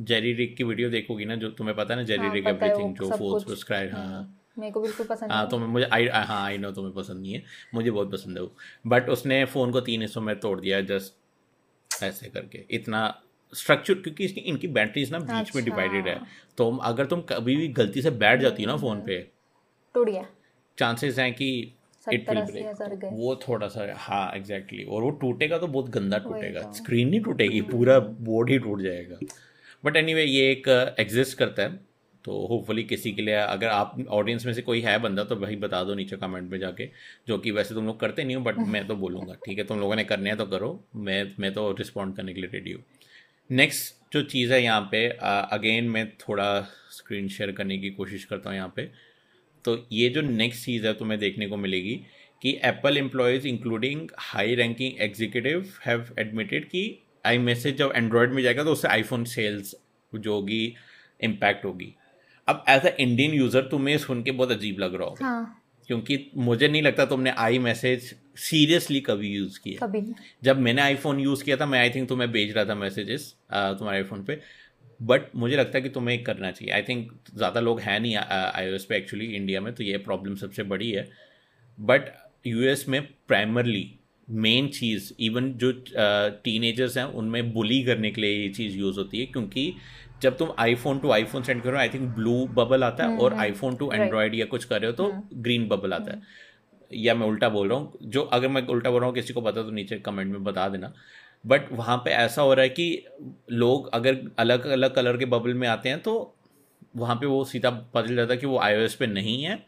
[0.00, 3.10] जेरी रिक की वीडियो देखोगी ना जो तुम्हें पता है ना जेरी रिक एवरीथिंग जो
[3.10, 6.92] फोर्स। सब्सक्राइब हाँ। मेरे को बिल्कुल पसंद हाँ तो मुझे आई हाँ आई नो तुम्हें
[6.94, 7.42] पसंद नहीं है।
[7.74, 8.52] मुझे बहुत पसंद है वो।
[8.86, 13.02] बट उसने फ़ोन को तीन हिस्सों में तोड़ दिया जस्ट ऐसे करके। इतना
[13.52, 16.20] स्ट्रक्चर क्योंकि इसकी इनकी बैटरीज ना बीच में अच्छा। डिवाइडेड है।
[16.58, 19.18] तो अगर तुम कभी भी गलती से बैठ जाती हो ना फ़ोन पे
[19.94, 20.24] टूट गया।
[20.78, 21.50] चांसेस हैं कि
[22.12, 24.94] इट सत्तर विल ब्रेक वो थोड़ा सा हाँ एग्जैक्टली exactly.
[24.94, 28.82] और वो टूटेगा तो बहुत गंदा टूटेगा। तो। स्क्रीन नहीं टूटेगी पूरा बोर्ड ही टूट
[28.82, 29.18] जाएगा।
[29.84, 30.68] बट एनीवे ये एक
[31.00, 31.78] एग्जिस्ट करता है।
[32.24, 35.56] तो होपफुली किसी के लिए अगर आप ऑडियंस में से कोई है बंदा तो भाई
[35.56, 36.88] बता दो नीचे कमेंट में जाके
[37.28, 39.64] जो कि वैसे तुम लोग करते नहीं हो बट मैं तो बोलूँगा ठीक है?
[39.64, 42.72] तुम लोगों ने करने हैं तो करो। मैं मैं तो रिस्पॉन्ड करने के लिए रेडी
[42.72, 42.82] हूँ।
[43.50, 48.50] नेक्स्ट जो चीज़ है यहाँ पे अगेन मैं थोड़ा स्क्रीन शेयर करने की कोशिश करता
[48.50, 48.90] हूँ यहाँ पे।
[49.66, 51.94] तो ये जो नेक्स्ट चीज़ है तुम्हें देखने को मिलेगी
[52.42, 56.82] कि Apple employees including high ranking executive have admitted कि
[57.26, 59.74] आई मैसेज जब एंड्रॉयड में जाएगा तो उससे आईफोन सेल्स
[60.12, 60.74] जो होगी
[61.20, 61.94] इम्पैक्ट होगी।
[62.48, 66.18] अब एज अ इंडियन यूज़र तुम्हें सुन के बहुत अजीब लग रहा होगा। हाँ। क्योंकि
[66.36, 71.20] मुझे नहीं लगता तुमने आई मैसेज सीरियसली कभी यूज़ किया। कभी नहीं। जब मैंने आईफोन
[71.20, 74.40] यूज़ किया था मैं आई थिंक तुम्हें भेज रहा था मैसेजेस तुम्हारे आईफोन पे।
[75.00, 78.74] बट मुझे लगता है कि तुम्हें करना चाहिए। आई थिंक ज़्यादा लोग हैं नहीं आई
[78.74, 81.08] एस पे एक्चुअली इंडिया में तो ये प्रॉब्लम सबसे बड़ी है।
[81.78, 82.10] बट
[82.46, 83.90] यूएस में प्राइमरली
[84.28, 85.72] मेन चीज़ इवन जो
[86.44, 89.72] टीनेजर्स हैं उनमें बुली करने के लिए ये चीज़ यूज़ होती है। क्योंकि
[90.22, 93.76] जब तुम आईफोन टू आईफोन सेंड करो आई थिंक ब्लू बबल आता है और आईफोन
[93.76, 96.22] टू एंड्रॉयड या कुछ कर रहे हो तो ग्रीन बबल आता है।
[96.90, 99.40] या मैं उल्टा बोल रहा हूँ जो अगर मैं उल्टा बोल रहा हूँ किसी को
[99.40, 100.92] पता तो नीचे कमेंट में बता देना।
[101.44, 103.04] बट वहाँ पे ऐसा हो रहा है कि
[103.52, 106.34] लोग अगर अलग अलग कलर के बबल में आते हैं तो
[106.96, 109.64] वहाँ पे वो सीधा पता चल जाता है कि वो आईओएस पे नहीं है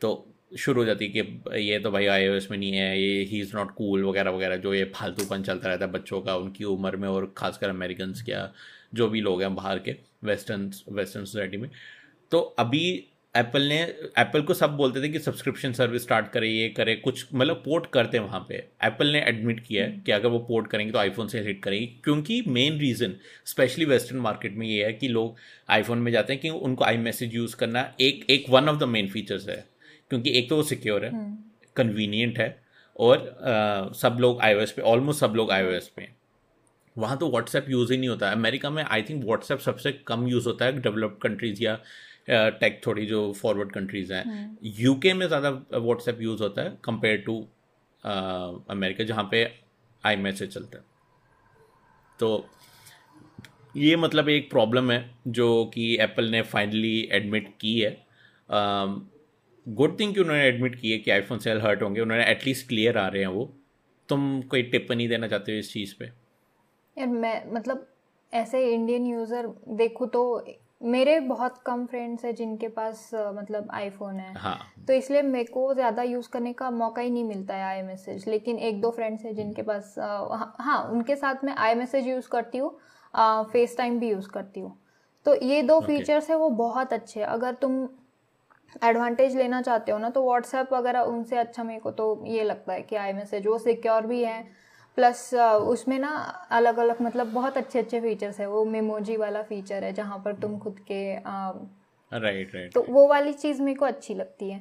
[0.00, 3.40] तो शुरू हो जाती है कि ये तो भाई आईओएस में नहीं है, ये ही
[3.40, 6.96] इज़ नॉट कूल वगैरह वगैरह, जो ये फालतूपन चलता रहता है बच्चों का, उनकी उम्र
[6.96, 8.50] में और ख़ासकर अमेरिकन क्या,
[8.94, 11.68] जो भी लोग हैं बाहर के वेस्टर्न वेस्टर्न सोसाइटी में।
[12.32, 13.08] तो अभी
[13.38, 13.80] एप्पल ने
[14.18, 17.86] एप्पल को सब बोलते थे कि सब्सक्रिप्शन सर्विस स्टार्ट करे ये करे कुछ मतलब पोर्ट
[17.92, 20.98] करते हैं वहाँ पे। एप्पल ने एडमिट किया है कि अगर वो पोर्ट करेंगे तो
[20.98, 23.14] आईफोन से हिट करेंगे क्योंकि main reason
[23.46, 25.36] specially western market में ये है कि लोग
[25.70, 28.82] आईफोन में जाते हैं कि उनको आई मैसेज यूज़ करना एक एक one of the
[28.82, 29.64] main features है
[30.10, 31.10] क्योंकि एक तो वो सिक्योर है
[31.76, 32.62] कन्वीनियंट है
[32.96, 35.62] और आ, सब लोग आई पे ऑलमोस्ट सब लोग आई
[35.96, 36.08] पे
[36.98, 40.26] वहाँ तो व्हाट्सएप यूज़ ही नहीं होता। है अमेरिका में आई थिंक व्हाट्सएप सबसे कम
[40.28, 41.78] यूज़ होता है डेवलप्ड कंट्रीज़ या
[42.30, 47.40] टेक थोड़ी जो फॉरवर्ड कंट्रीज़ हैं। यूके में ज़्यादा व्हाट्सएप यूज़ होता है कंपेयर टू
[48.70, 49.44] अमेरिका जहाँ पे
[50.04, 50.84] आई मैसेज चलता है।
[52.18, 52.46] तो
[53.76, 54.98] ये मतलब एक प्रॉब्लम है
[55.28, 57.90] जो कि एप्पल ने फाइनली एडमिट की है।
[59.66, 62.98] गुड थिंग कि उन्होंने एडमिट की है कि आईफोन सेल हर्ट होंगे उन्होंने एटलीस्ट क्लियर
[62.98, 63.52] आ रहे हैं वो।
[64.08, 66.04] तुम कोई टिप्पणी देना चाहते हो इस चीज़ पे?
[66.96, 67.86] यार मैं मतलब
[68.32, 70.22] ऐसे इंडियन यूज़र देखूँ तो
[70.80, 74.58] मेरे बहुत कम फ्रेंड्स हैं जिनके पास मतलब आईफोन है। हाँ.
[74.88, 78.24] तो इसलिए मेरे को ज़्यादा यूज़ करने का मौका ही नहीं मिलता है आई मैसेज
[78.28, 82.28] लेकिन एक दो फ्रेंड्स हैं जिनके पास हाँ, हाँ उनके साथ मैं आई मैसेज यूज़
[82.28, 82.70] करती हूँ
[83.52, 84.76] फेस टाइम भी यूज़ करती हूँ।
[85.26, 85.86] तो ये दो okay.
[85.88, 87.88] फीचर्स है वो बहुत अच्छे अगर तुम
[88.84, 92.72] एडवांटेज लेना चाहते हो ना तो व्हाट्सएप वगैरह उनसे अच्छा मेरे को तो ये लगता
[92.72, 94.42] है कि आई मैसेज वो सिक्योर भी है।
[94.98, 95.22] प्लस
[95.68, 96.10] उसमें ना
[96.52, 100.34] अलग अलग मतलब बहुत अच्छे अच्छे फीचर्स है। वो मेमोजी वाला फीचर है जहाँ पर
[100.36, 101.02] तुम खुद के
[102.12, 104.60] राइट राइट तो वो वाली चीज़ मेरे को अच्छी लगती है।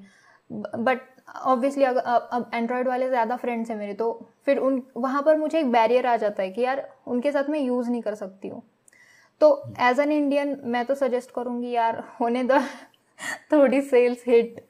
[0.50, 1.00] बट
[1.36, 4.12] ऑब्वियसली अगर अब एंड्रॉयड वाले ज़्यादा फ्रेंड्स हैं मेरे तो
[4.46, 7.60] फिर उन वहाँ पर मुझे एक बैरियर आ जाता है कि यार उनके साथ मैं
[7.60, 8.62] यूज़ नहीं कर सकती हूँ।
[9.42, 9.50] तो
[9.82, 12.60] एज एन इंडियन मैं तो सजेस्ट करूँगी यार होने दो।
[13.52, 14.67] थोड़ी सेल्स हिट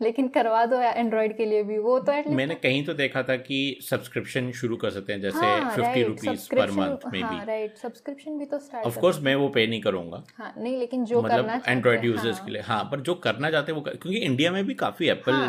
[0.00, 3.58] लेकिन करवा दो एंड्रॉइड के लिए भी वो तो मैंने कहीं तो देखा था कि
[3.82, 8.44] सब्सक्रिप्शन शुरू कर सकते हैं जैसे फिफ्टी रुपीज़ पर मंथ में भी राइट सब्सक्रिप्शन भी
[8.44, 11.60] तो स्टार्ट ऑफ़ कोर्स मैं वो पे नहीं करूँगा। हाँ नहीं लेकिन जो मतलब करना
[11.68, 14.64] एंड्रॉइड यूज़र्स हाँ। के लिए हाँ पर जो करना चाहते हैं वो क्योंकि इंडिया में
[14.66, 15.48] भी काफ़ी एप्पल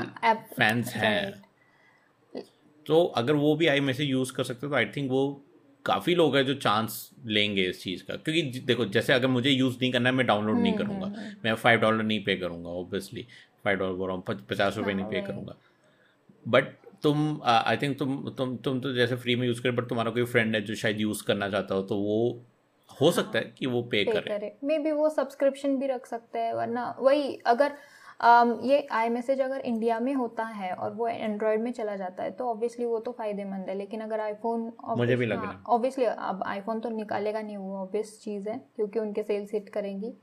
[0.57, 1.31] फैंस हैं।
[2.85, 5.23] तो अगर वो भी आई मैसेज यूज़ कर सकते तो आई थिंक वो
[5.85, 9.77] काफ़ी लोग हैं जो चांस लेंगे इस चीज़ का। क्योंकि देखो जैसे अगर मुझे यूज़
[9.81, 12.35] नहीं करना है मैं डाउनलोड नहीं हम्म, करूँगा। हम्म, हम्म। मैं फाइव डॉलर नहीं पे
[12.35, 13.25] करूँगा ऑब्वियसली
[13.65, 15.55] फाइव डॉलर बोल रहा हूँ पचास रुपये नहीं पे हाँ, करूँगा।
[16.45, 20.11] बट तुम आई थिंक तुम तुम तुम तो जैसे फ्री में यूज़ करे बट तुम्हारा
[20.11, 22.19] कोई फ्रेंड है जो शायद यूज़ करना चाहता हो तो वो
[23.01, 26.39] हो सकता है कि वो पे, पे करे। मे बी वो सब्सक्रिप्शन भी रख सकते
[26.39, 27.71] हैं वरना वही अगर
[28.19, 32.23] um, ये आई मैसेज अगर इंडिया में होता है और वो एंड्रॉयड में चला जाता
[32.23, 35.57] है तो ऑब्वियसली वो तो फ़ायदेमंद है लेकिन अगर आईफोन मुझे भी लग रहा है।
[35.67, 40.13] ऑब्वियसली अब आईफोन तो निकालेगा नहीं वो ऑब्वियस चीज़ है क्योंकि उनके सेल्स हिट करेंगी।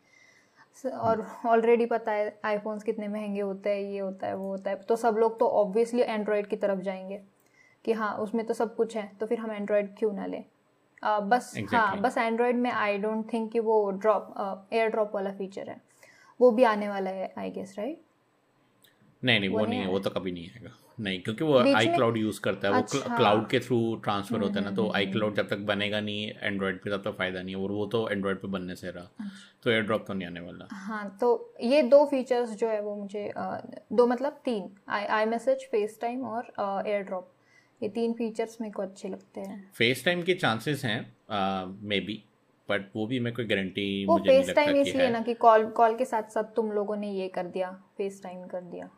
[0.86, 4.76] और ऑलरेडी पता है आईफोन्स कितने महँगे होते हैं ये होता है वो होता है।
[4.78, 7.20] तो सब लोग तो ऑब्वियसली एंड्रॉयड की तरफ़ जाएँगे
[7.84, 10.44] कि हाँ उसमें तो सब कुछ है तो फिर हम एंड्रॉयड क्यों ना लें?
[11.02, 11.74] uh, बस exactly.
[11.74, 15.80] हाँ बस एंड्रॉयड में आई डोंट थिंक कि वो ड्रॉप एयर ड्रॉप वाला फीचर है।
[16.40, 18.00] वो भी आने वाला है आई गेस राइट
[19.22, 21.86] नहीं नहीं वो, वो नहीं है वो तो कभी नहीं आएगा। नहीं क्योंकि वो आई
[21.88, 25.04] क्लाउड यूज़ करता है अच्छा। वो क्लाउड के थ्रू ट्रांसफ़र होता है ना तो आई
[25.04, 27.72] हम्म, क्लाउड हम्म, जब तक बनेगा नहीं एंड्रॉइड पे तब तक फ़ायदा नहीं है और
[27.72, 29.30] वो तो एंड्रॉइड पे बनने से रहा अच्छा।
[29.64, 31.32] तो एयर ड्रॉप तो नहीं आने वाला। हाँ तो
[31.62, 36.52] ये दो फीचर्स जो है वो मुझे दो मतलब तीन आई मैसेज फेस टाइम और
[36.86, 37.32] एयर ड्रॉप
[37.80, 41.00] ये तीन फीचर्स मेरे को अच्छे लगते हैं। फेस टाइम के चांसेस हैं
[41.82, 42.22] मे बी
[42.68, 45.96] बट वो भी मैं कोई गारंटी मुझे नहीं लगता कि है। ना कि कॉल कॉल
[45.96, 48.88] के साथ साथ तुम लोगों ने ये कर दिया फेस टाइम कर दिया।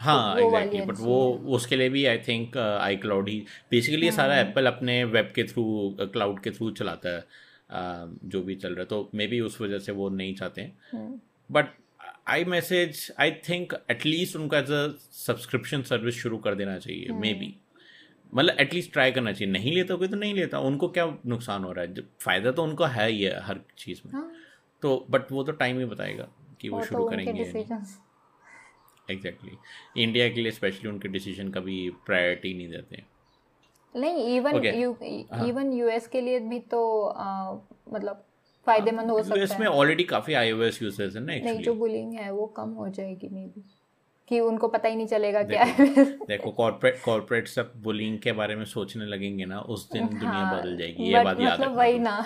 [0.00, 1.18] हाँ एग्जैक्टली बट वो
[1.56, 3.38] उसके लिए भी आई थिंक आई क्लाउड ही
[3.70, 5.64] बेसिकली ये सारा एप्पल हम्म। अपने वेब के थ्रू
[6.00, 9.60] क्लाउड के थ्रू चलाता है uh, जो भी चल रहा है। तो मे बी उस
[9.60, 11.20] वजह से वो नहीं चाहते हैं।
[11.50, 11.66] But
[12.44, 14.86] iMessage I think at least उनका एज अ
[15.18, 19.72] सब्सक्रिप्शन सर्विस शुरू कर देना चाहिए मे बी हम्म। मतलब एटलीस्ट ट्राई करना चाहिए। नहीं
[19.72, 21.94] लेता कोई तो नहीं लेता। उनको क्या नुकसान हो रहा है?
[22.20, 24.30] फ़ायदा तो उनका है ही है हर चीज़ में। हाँ।
[24.82, 26.28] तो बट वो तो टाइम ही बताएगा
[26.60, 27.44] कि वो, वो शुरू तो करेंगे
[29.10, 30.00] एग्जैक्टली exactly.
[30.02, 33.02] इंडिया के लिए स्पेशली उनके डिसीज़न का भी प्रायोरिटी नहीं देते
[33.94, 34.64] नहीं इवन
[35.46, 37.52] इवन यूएस के लिए भी तो आ,
[37.92, 38.24] मतलब
[38.66, 41.74] फ़ायदेमंद हो सकता है। यूएस में ऑलरेडी काफ़ी आईओएस यूज़र्स हैं ना एक्चुअली नहीं जो
[41.74, 43.64] बुलिंग है वो कम हो जाएगी मे बी
[44.28, 45.86] कि उनको पता ही नहीं चलेगा क्या है
[46.28, 50.52] देखो कॉर्पोरेट कॉर्पोरेट सब बुलिंग के बारे में सोचने लगेंगे ना उस दिन हाँ, दुनिया
[50.52, 52.16] बदल जाएगी ये बात याद मतलब वही ना।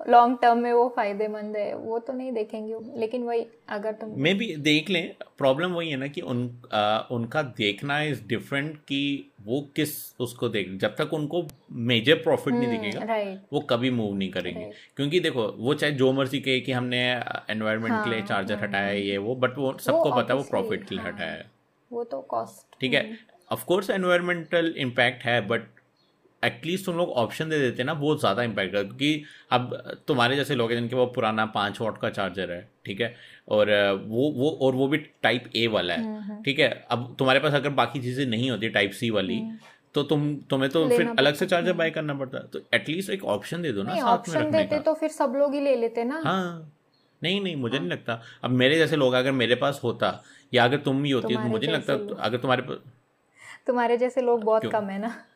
[0.00, 4.32] लॉन्ग टर्म में वो फ़ायदेमंद है वो तो नहीं देखेंगे। लेकिन वही अगर तुम मे
[4.34, 9.30] भी देख लें प्रॉब्लम वही है ना कि उन आ, उनका देखना इज़ डिफरेंट कि
[9.42, 14.14] वो किस उसको देख जब तक उनको मेजर प्रॉफिट नहीं हम्म, दिखेगा वो कभी मूव
[14.14, 17.00] नहीं करेंगे। क्योंकि देखो वो चाहे जो मर्ज़ी कहे कि हमने
[17.50, 20.34] एनवायरनमेंट के लिए हाँ चार्जर हाँ हटाया है। हाँ ये वो बट वो सबको पता
[20.34, 21.50] है वो प्रॉफिट के लिए हाँ। हटाया है।
[21.90, 23.18] वो तो कॉस्ट ठीक है?
[23.52, 25.68] ऑफ़ कोर्स एनवायरमेंटल इम्पैक्ट है बट
[26.42, 29.22] एटलीस्ट तुम लोग ऑप्शन दे देते ना वो ज़्यादा इम्पैक्ट है क्योंकि
[29.52, 33.14] अब तुम्हारे जैसे लोग हैं जिनके वो पुराना पाँच वॉट का चार्जर है ठीक है?
[33.48, 33.70] और
[34.06, 36.68] वो वो और वो भी टाइप ए वाला है हम्म ठीक है?
[36.90, 39.58] अब तुम्हारे पास अगर बाकी चीज़ें नहीं होती टाइप सी वाली हम्म।
[39.94, 43.24] तो तुम तुम्हें तो फिर अलग से चार्जर हम्म बाय करना पड़ता तो एटलीस्ट एक
[43.26, 46.04] ऑप्शन दे दो ना साथ में रखने का। तो फिर सब लोग ही ले लेते
[46.04, 46.72] ना। हाँ।
[47.22, 50.10] नहीं नहीं मुझे हाँ। नहीं लगता। अब मेरे जैसे लोग अगर मेरे पास होता
[50.52, 52.78] या अगर तुम ही होती तो मुझे नहीं लगता। अगर तुम्हारे पास
[53.66, 55.27] तुम्हारे जैसे लोग बहुत कम है ना। हाँ,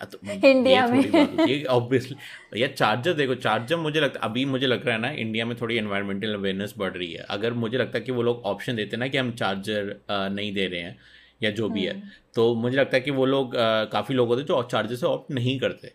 [0.00, 1.00] तो इंडिया में।
[1.40, 5.44] है ऑब्वियसली या चार्जर देखो चार्जर मुझे लगता अभी मुझे लग रहा है ना इंडिया
[5.46, 8.76] में थोड़ी एनवायरमेंटल अवेयरनेस बढ़ रही है। अगर मुझे लगता है कि वो लोग ऑप्शन
[8.76, 10.96] देते ना कि हम चार्जर नहीं दे रहे हैं
[11.42, 13.56] या जो भी है हम्म। तो मुझे लगता है कि वो लोग
[13.92, 15.92] काफ़ी लोग होते जो चार्जर से ऑप्ट नहीं करते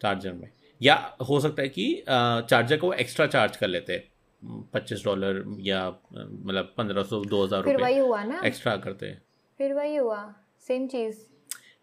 [0.00, 0.48] चार्जर में।
[0.80, 0.94] या
[1.28, 4.02] हो सकता है कि चार्जर को एक्स्ट्रा चार्ज कर लेते
[4.74, 9.16] पच्चीस डॉलर या मतलब पंद्रह सौ दो हज़ार रुपये एक्स्ट्रा करते
[9.60, 10.24] फिर वही हुआ
[10.68, 11.16] सेम चीज़।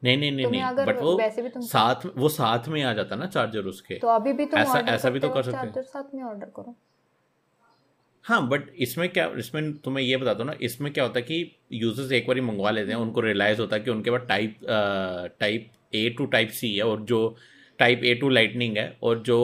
[0.04, 3.16] नहीं नहीं नहीं नहीं बट वो वैसे भी तुम साथ वो साथ में आ जाता
[3.16, 5.82] ना चार्जर उसके। तो अभी भी तुम ऐसा ऐसा भी तो कर सकते हैं। चार्जर
[5.84, 6.76] साथ में ऑर्डर करो।
[8.26, 11.56] हाँ बट इसमें क्या इसमें तुम्हें ये बताता हूँ ना इसमें क्या होता है कि
[11.74, 14.58] यूज़र्स एक बार मंगवा लेते हैं उनको रियलाइज़ होता है कि उनके पास type
[15.40, 17.22] type A to type C है और जो
[17.80, 19.38] टाइप ए टू लाइटनिंग है और जो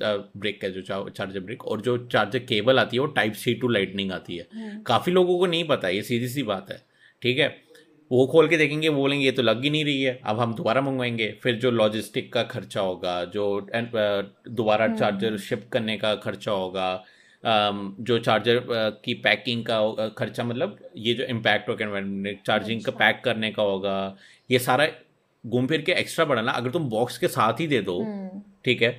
[0.00, 3.68] ब्रेक है जो चार्जर ब्रेक और जो चार्जर केबल आती है वो टाइप सी टू
[3.68, 6.82] लाइटनिंग आती है। हम्म। काफ़ी लोगों को नहीं पता ये सीधी सी बात है
[7.22, 7.48] ठीक है?
[8.10, 10.54] वो खोल के देखेंगे वो बोलेंगे ये तो लग ही नहीं रही है अब हम
[10.54, 13.44] दोबारा मंगवाएँगे। फिर जो लॉजिस्टिक का खर्चा होगा जो
[13.74, 16.88] दोबारा चार्जर हम्म शिप करने का खर्चा होगा
[17.42, 18.62] जो चार्जर
[19.04, 23.22] की पैकिंग का अ, खर्चा मतलब ये जो इम्पैक्ट होगा एनवायरमेंट चार्जिंग का अच्छा। पैक
[23.24, 24.16] करने का होगा
[24.50, 24.88] ये सारा
[25.44, 28.82] घूम फिर के एक्स्ट्रा बढ़ाना अगर तुम बॉक्स के साथ ही दे दो हम्म। ठीक
[28.82, 28.90] है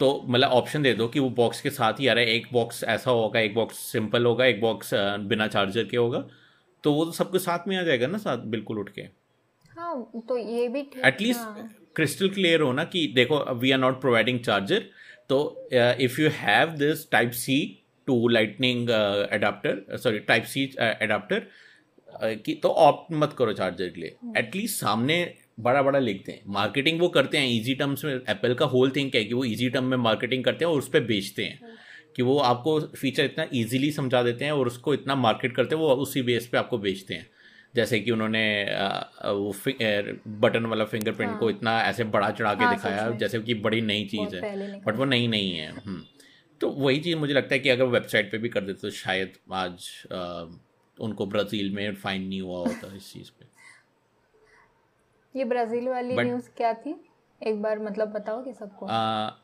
[0.00, 2.46] तो मतलब ऑप्शन दे दो कि वो बॉक्स के साथ ही आ रहा है एक
[2.52, 4.90] बॉक्स ऐसा होगा एक बॉक्स सिंपल होगा एक बॉक्स
[5.30, 6.18] बिना चार्जर के होगा।
[6.84, 9.02] तो वो तो सबके साथ में आ जाएगा ना साथ बिल्कुल उठ के।
[9.70, 11.40] हाँ तो ये भी एटलीस्ट
[11.96, 14.84] क्रिस्टल क्लियर हो। ना कि देखो we are not providing charger
[15.28, 17.56] तो if you have this type C
[18.08, 21.46] to lightning adapter sorry type C adapter
[22.36, 25.16] कि तो ऑप्ट मत करो चार्जर के लिए। हम्म। एटलीस्ट सामने
[25.60, 29.10] बड़ा बड़ा लिखते हैं। मार्केटिंग वो करते हैं इजी टर्म्स में एप्पल का होल थिंग
[29.10, 31.76] क्या है कि वो इजी टर्म में मार्केटिंग करते हैं और उस पर बेचते हैं।
[32.18, 35.82] कि वो आपको फीचर इतना ईजिली समझा देते हैं और उसको इतना मार्केट करते हैं
[35.82, 37.26] वो उसी बेस पे आपको बेचते हैं।
[37.74, 38.42] जैसे कि उन्होंने
[39.24, 39.52] वो
[40.40, 43.80] बटन वाला फिंगरप्रिंट हाँ। को इतना ऐसे बड़ा चढ़ा के हाँ दिखाया जैसे कि बड़ी
[43.80, 46.02] नई चीज़ है। बट वो नई नहीं है हम्म।
[46.60, 49.32] तो वही चीज़ मुझे लगता है कि अगर वेबसाइट पे भी कर देते तो शायद
[49.52, 50.46] आज अ,
[50.98, 53.46] उनको ब्राज़ील में फाइन नहीं हुआ होता इस चीज़ पे।
[55.34, 57.00] ये ब्राज़ील वाली न्यूज़ क्या थी?
[57.40, 58.86] एक बार मतलब बताओगे सबको।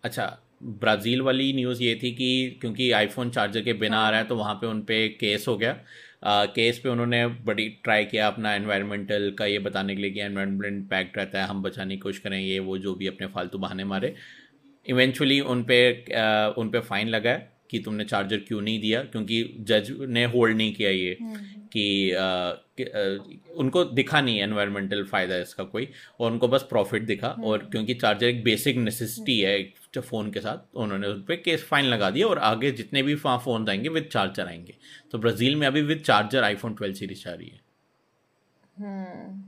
[0.04, 0.26] अच्छा
[0.64, 4.36] ब्राज़ील वाली न्यूज़ ये थी कि क्योंकि आईफोन चार्जर के बिना आ रहा है तो
[4.36, 5.76] वहाँ पे उन पर केस हो गया।
[6.24, 10.20] आ, केस पे उन्होंने बड़ी ट्राई किया अपना एनवायरमेंटल का ये बताने के लिए कि
[10.20, 13.58] एनवायरमेंट इम्पैक्ट रहता है हम बचाने की कोशिश करें ये वो जो भी अपने फालतू
[13.58, 14.14] बहाने मारे।
[14.86, 19.02] इवेंचुअली उन पर उन पर फाइन लगा है। कि तुमने चार्जर क्यों नहीं दिया?
[19.04, 21.36] क्योंकि जज ने होल्ड नहीं किया ये हम्म।
[21.72, 25.88] कि, आ, कि आ, उनको दिखा नहीं एनवायरमेंटल फ़ायदा इसका कोई
[26.20, 30.30] और उनको बस प्रॉफिट दिखा। और हम्म क्योंकि चार्जर एक बेसिक नेसेसिटी है एक फ़ोन
[30.30, 33.68] के साथ उन्होंने उन पर केस फाइन लगा दिया और आगे जितने भी वहाँ फ़ोन
[33.68, 34.74] आएँगे विद चार्जर आएँगे।
[35.12, 37.60] तो ब्राज़ील में अभी with charger iPhone twelve series आ रही है।
[38.78, 39.42] हम्म।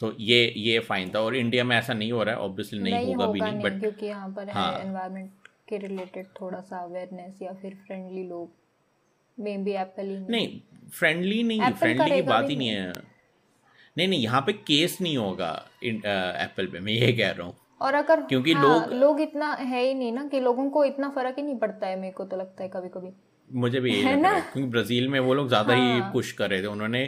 [0.00, 2.94] तो ये ये फाइन था। और इंडिया में ऐसा नहीं हो रहा है ऑब्वियसली नहीं
[2.94, 5.30] नहीं होगा भी नहीं नहीं बट क्योंकि यहाँ पर हाँ। एनवायरनमेंट
[5.68, 8.50] के रिलेटेड थोड़ा सा अवेयरनेस या फिर फ्रेंडली लोग
[9.38, 10.60] मे बी एप्पल ही नहीं
[10.90, 12.92] फ्रेंडली नहीं फ्रेंडली की बात ही नहीं है।
[13.96, 15.50] नहीं नहीं यहाँ पे केस नहीं होगा
[15.84, 19.82] एप्पल पे मैं ये कह रहा हूँ। और अगर क्योंकि हाँ लोग लोग इतना है
[19.84, 22.36] ही नहीं ना कि लोगों को इतना फ़र्क ही नहीं पड़ता है मेरे को तो
[22.36, 23.12] लगता है कभी कभी
[23.50, 24.38] मुझे भी है ना?
[24.42, 27.02] क्योंकि ब्राज़ील में वो लोग ज़्यादा हाँ। ही। पुश कर रहे थे। उन्होंने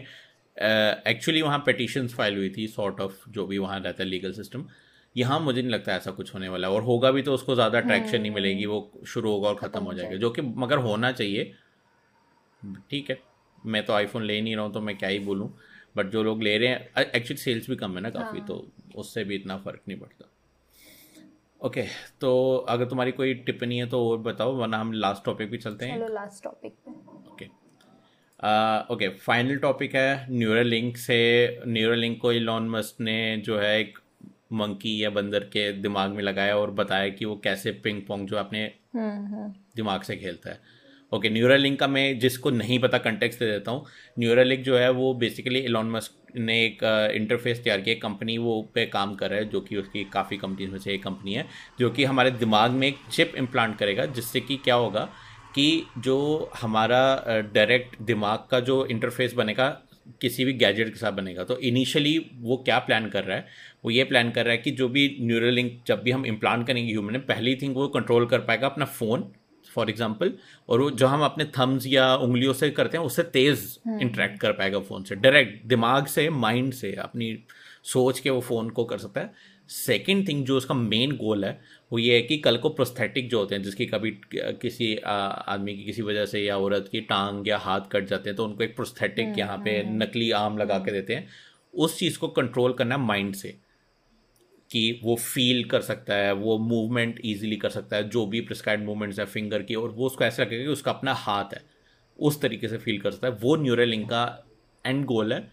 [1.06, 4.66] एक्चुअली वहाँ पेटिशंस फ़ाइल हुई थी सॉर्ट ऑफ़ जो भी वहाँ रहता है लीगल सिस्टम
[5.18, 7.78] यहाँ मुझे नहीं लगता ऐसा कुछ होने वाला है और होगा भी तो उसको ज़्यादा
[7.78, 10.78] अट्रैक्शन नहीं मिलेगी हम्म। वो शुरू होगा और ख़त्म हो हो जाएगा जो कि मगर
[10.78, 11.52] होना चाहिए।
[12.90, 13.18] ठीक है
[13.66, 15.52] मैं तो आईफोन ले नहीं रहा हूँ तो मैं क्या ही बोलूँ
[15.96, 18.66] बट जो लोग ले रहे हैं एक्चुअली सेल्स भी कम है ना काफ़ी हाँ। तो
[18.96, 20.30] उससे भी इतना फ़र्क नहीं पड़ता।
[21.60, 21.82] ओके
[22.20, 25.86] तो अगर तुम्हारी कोई टिप्पणी है तो और बताओ वरना हम लास्ट टॉपिक भी चलते
[25.86, 26.90] हैं। लास्ट टॉपिक पे।
[27.32, 27.46] ओके
[28.94, 31.16] ओके फाइनल टॉपिक है न्यूरल लिंक से
[31.66, 33.16] न्यूरल लिंक को इलॉन मस्क ने
[33.46, 33.98] जो है एक
[34.50, 38.36] मंकी या बंदर के दिमाग में लगाया और बताया कि वो कैसे पिंग पोंग जो
[38.36, 40.76] अपने दिमाग से खेलता है।
[41.12, 43.84] ओके न्यूरल लिंक का मैं जिसको नहीं पता कंटेक्स दे देता हूँ।
[44.18, 46.82] न्यूरल लिंक जो है वो बेसिकली इलॉन मस्क ने एक
[47.14, 50.70] इंटरफेस तैयार किया कंपनी वो पे काम कर रहा है जो कि उसकी काफ़ी कंपनीज़
[50.70, 51.46] में से एक कंपनी है
[51.78, 55.08] जो कि हमारे दिमाग में एक चिप इम्प्लांट करेगा जिससे कि क्या होगा
[55.54, 56.18] कि जो
[56.60, 57.00] हमारा
[57.54, 59.68] डायरेक्ट दिमाग का जो इंटरफेस बनेगा
[60.20, 63.46] किसी भी गैजेट के साथ बनेगा। तो इनिशियली वो क्या प्लान कर रहा है?
[63.84, 66.66] वो ये प्लान कर रहा है कि जो भी न्यूरल लिंक जब भी हम इम्प्लांट
[66.66, 69.30] करेंगे ह्यूमन में पहली थिंग वो कंट्रोल कर पाएगा अपना फ़ोन
[69.70, 70.32] फॉर एग्ज़ाम्पल
[70.68, 74.36] और वो जो हम अपने थम्स या उंगलियों से करते हैं उससे तेज इंटरेक्ट हम्म।
[74.38, 77.36] कर पाएगा फ़ोन से डायरेक्ट दिमाग से माइंड से अपनी
[77.84, 81.58] सोच के वो फ़ोन को कर सकता है सेकेंड थिंग जो उसका मेन गोल है
[81.90, 85.84] वो ये है कि कल को प्रोस्थेटिक जो होते हैं जिसकी कभी किसी आदमी की
[85.84, 88.74] किसी वजह से या औरत की टांग या हाथ कट जाते हैं तो उनको एक
[88.76, 91.28] प्रोस्थेटिक हम्म, यहाँ पे हम्म। नकली आम लगा के देते हैं
[91.74, 93.56] उस चीज़ को कंट्रोल करना माइंड से
[94.70, 98.84] कि वो फील कर सकता है, वो मूवमेंट ईजिली कर सकता है, जो भी प्रिस्क्राइब
[98.84, 101.62] मूवमेंट्स है फिंगर की, और वो उसको ऐसा लगेगा कि उसका अपना हाथ है।
[102.18, 104.46] उस तरीके से फील कर सकता है। वो न्यूरलिंक का
[104.84, 105.50] एंड गोल है।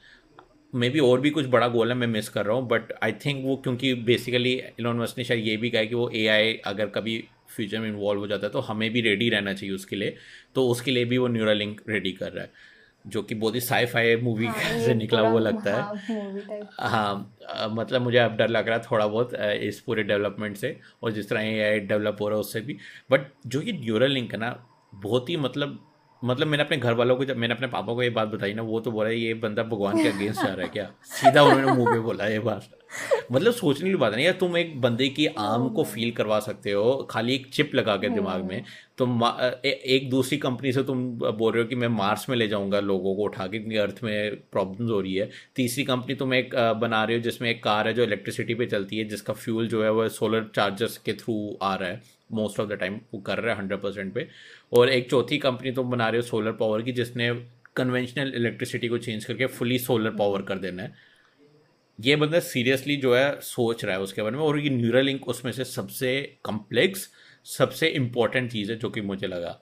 [0.73, 3.11] मे बी और भी कुछ बड़ा गोल है, मैं मिस कर रहा हूँ बट आई
[3.11, 6.53] थिंक वो क्योंकि बेसिकली इलोन मस्क ने शायद ये भी कहा है कि वो एआई
[6.65, 7.23] अगर कभी
[7.55, 10.15] फ्यूचर में इन्वॉल्व हो जाता है तो हमें भी रेडी रहना चाहिए उसके लिए।
[10.55, 12.51] तो उसके लिए भी वो न्यूरलिंक रेडी कर रहा है।
[13.07, 15.81] जो कि बहुत ही साई फाई मूवी हाँ, से निकला हुआ लगता है।
[16.79, 20.79] हाँ, हाँ मतलब मुझे अब डर लग रहा है थोड़ा बहुत इस पूरे डेवलपमेंट से
[21.03, 22.77] और जिस तरह ये डेवलप हो रहा है उससे भी।
[23.11, 25.79] बट जो ये न्यूरल लिंक है ना बहुत ही मतलब
[26.23, 28.61] मतलब मैंने अपने घर वालों को जब मैंने अपने पापा को ये बात बताई ना
[28.61, 30.91] वो तो बोला ये बंदा भगवान के अगेंस्ट जा रहा है क्या?
[31.03, 32.69] सीधा उन्होंने मुँह पे बोला ये बात।
[33.31, 36.71] मतलब सोचने की बात नहीं यार तुम एक बंदे की आम को फील करवा सकते
[36.71, 38.63] हो खाली एक चिप लगा के दिमाग में।
[38.97, 42.47] तुम ए, एक दूसरी कंपनी से तुम बोल रहे हो कि मैं मार्स में ले
[42.47, 46.33] जाऊँगा लोगों को उठा के क्योंकि अर्थ में प्रॉब्लम हो रही है। तीसरी कंपनी तुम
[46.33, 49.67] एक बना रहे हो जिसमें एक कार है जो इलेक्ट्रिसिटी पे चलती है जिसका फ्यूल
[49.67, 53.19] जो है वो सोलर चार्जर्स के थ्रू आ रहा है मोस्ट ऑफ़ द टाइम वो
[53.21, 54.27] कर रहा है हंड्रेड परसेंट पे।
[54.73, 57.29] और एक चौथी कंपनी तुम बना रहे हो सोलर पावर की जिसने
[57.75, 61.13] कन्वेंशनल इलेक्ट्रिसिटी को चेंज करके फुली सोलर पावर कर देना है।
[61.99, 65.27] ये बंदा सीरियसली जो है सोच रहा है उसके बारे में और ये न्यूरल लिंक
[65.27, 67.09] उसमें से सबसे कम्प्लेक्स
[67.57, 69.59] सबसे इम्पोर्टेंट चीज़ है जो कि मुझे लगा।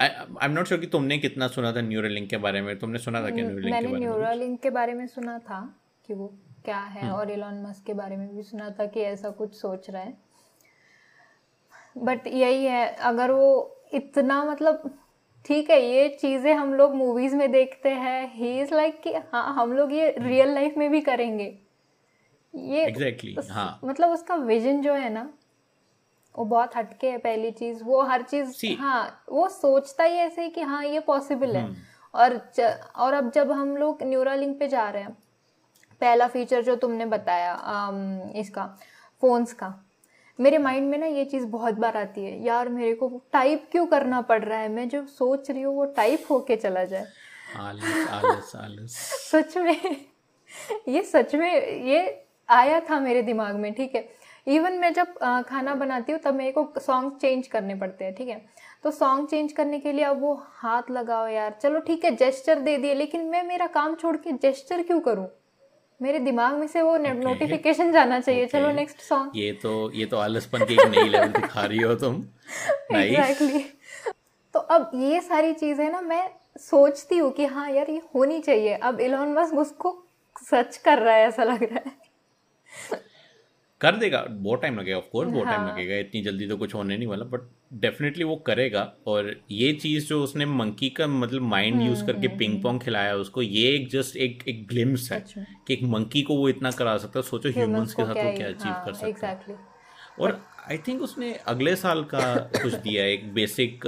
[0.00, 0.08] आई
[0.42, 3.22] एम नॉट श्योर कि तुमने कितना सुना था न्यूरल लिंक के बारे में तुमने सुना
[3.22, 4.00] था क्या न्यूरल लिंक के बारे में?
[4.00, 5.60] न्यूरल लिंक के बारे में सुना था
[6.06, 6.26] कि वो
[6.64, 9.54] क्या है हम्म। और इलॉन मस्क के बारे में भी सुना था कि ऐसा कुछ
[9.54, 10.16] सोच रहा है।
[11.98, 13.48] बट यही है अगर वो
[13.94, 14.98] इतना मतलब
[15.46, 19.54] ठीक है ये चीज़ें हम लोग मूवीज़ में देखते हैं। ही इज़ लाइक कि हाँ
[19.54, 21.44] हम लोग ये रियल लाइफ में भी करेंगे।
[22.54, 23.80] ये exactly, उस, हाँ.
[23.84, 25.28] मतलब उसका विजन जो है ना
[26.34, 30.60] वो बहुत हटके है पहली चीज़। वो हर चीज़ हाँ वो सोचता ही ऐसे कि
[30.60, 31.76] हाँ ये पॉसिबल है। हम्म।
[32.14, 32.60] और ज,
[32.96, 35.16] और अब जब हम लोग न्यूरालिंक पे जा रहे हैं
[36.00, 38.66] पहला फीचर जो तुमने बताया आम, इसका
[39.22, 39.74] फोन्स का
[40.38, 43.86] मेरे माइंड में ना ये चीज़ बहुत बार आती है। यार मेरे को टाइप क्यों
[43.86, 44.68] करना पड़ रहा है?
[44.68, 47.06] मैं जो सोच रही हूँ वो टाइप होके चला जाए।
[47.56, 48.96] आलस, आलस, आलस।
[49.30, 49.96] सच में
[50.88, 51.50] ये सच में
[51.84, 54.08] ये आया था मेरे दिमाग में ठीक है।
[54.46, 55.14] इवन मैं जब
[55.48, 58.44] खाना बनाती हूँ तब मेरे को सॉन्ग चेंज करने पड़ते हैं ठीक है।
[58.84, 62.60] तो सॉन्ग चेंज करने के लिए अब वो हाथ लगाओ यार। चलो ठीक है जेस्टर
[62.60, 65.26] दे दिए लेकिन मैं मेरा काम छोड़ के जेस्टर क्यों करूँ?
[66.02, 67.92] मेरे दिमाग में से वो नोटिफिकेशन okay.
[67.92, 68.52] जाना चाहिए। Okay.
[68.52, 71.94] चलो नेक्स्ट सॉन्ग ये तो ये तो आलसपन की एक नई लेवल दिखा रही हो
[71.94, 72.24] तुम।
[72.94, 73.64] एग्जैक्टली
[74.54, 78.74] तो अब ये सारी चीज़ें ना मैं सोचती हूँ कि हाँ यार ये होनी चाहिए।
[78.74, 80.06] अब इलोन मस्क उसको
[80.50, 81.92] सच कर रहा है ऐसा लग रहा है।
[83.80, 86.74] कर देगा। बहुत टाइम लगेगा ऑफ़ कोर्स बहुत टाइम हाँ। लगेगा इतनी जल्दी तो कुछ
[86.74, 87.40] होने नहीं वाला बट
[87.80, 92.28] डेफिनेटली वो करेगा। और ये चीज़ जो उसने मंकी का मतलब माइंड यूज़ हम्म, करके
[92.28, 96.22] पिंग हम्म, पोंग खिलाया उसको ये एक जस्ट एक एक ग्लिम्स है कि एक मंकी
[96.22, 98.92] को वो इतना करा सकता है सोचो ह्यूमंस के साथ वो क्या अचीव हाँ, कर
[98.92, 99.58] सकता है।
[100.20, 103.84] और आई थिंक उसने अगले साल का कुछ दिया है एक बेसिक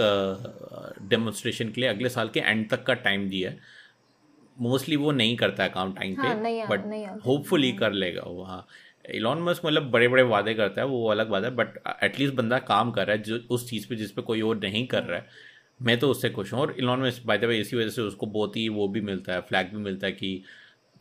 [1.09, 3.77] डेमोन्स्ट्रेशन के लिए अगले साल के एंड तक का टाइम दिया है।
[4.57, 8.67] मोस्टली वो नहीं करता है काम टाइम पे बट होपफुली कर लेगा वो हाँ।
[9.15, 12.59] इलॉन मस्क मतलब बड़े बड़े वादे करता है वो अलग बात है बट एटलीस्ट बंदा
[12.59, 15.19] काम कर रहा है जो उस चीज़ पे जिस पे कोई और नहीं कर रहा
[15.19, 15.27] है।
[15.83, 18.27] मैं तो उससे खुश हूँ और Elon Musk by the way इसी वजह से उसको
[18.27, 20.43] बहुत ही वो भी मिलता है फ्लैग भी मिलता है कि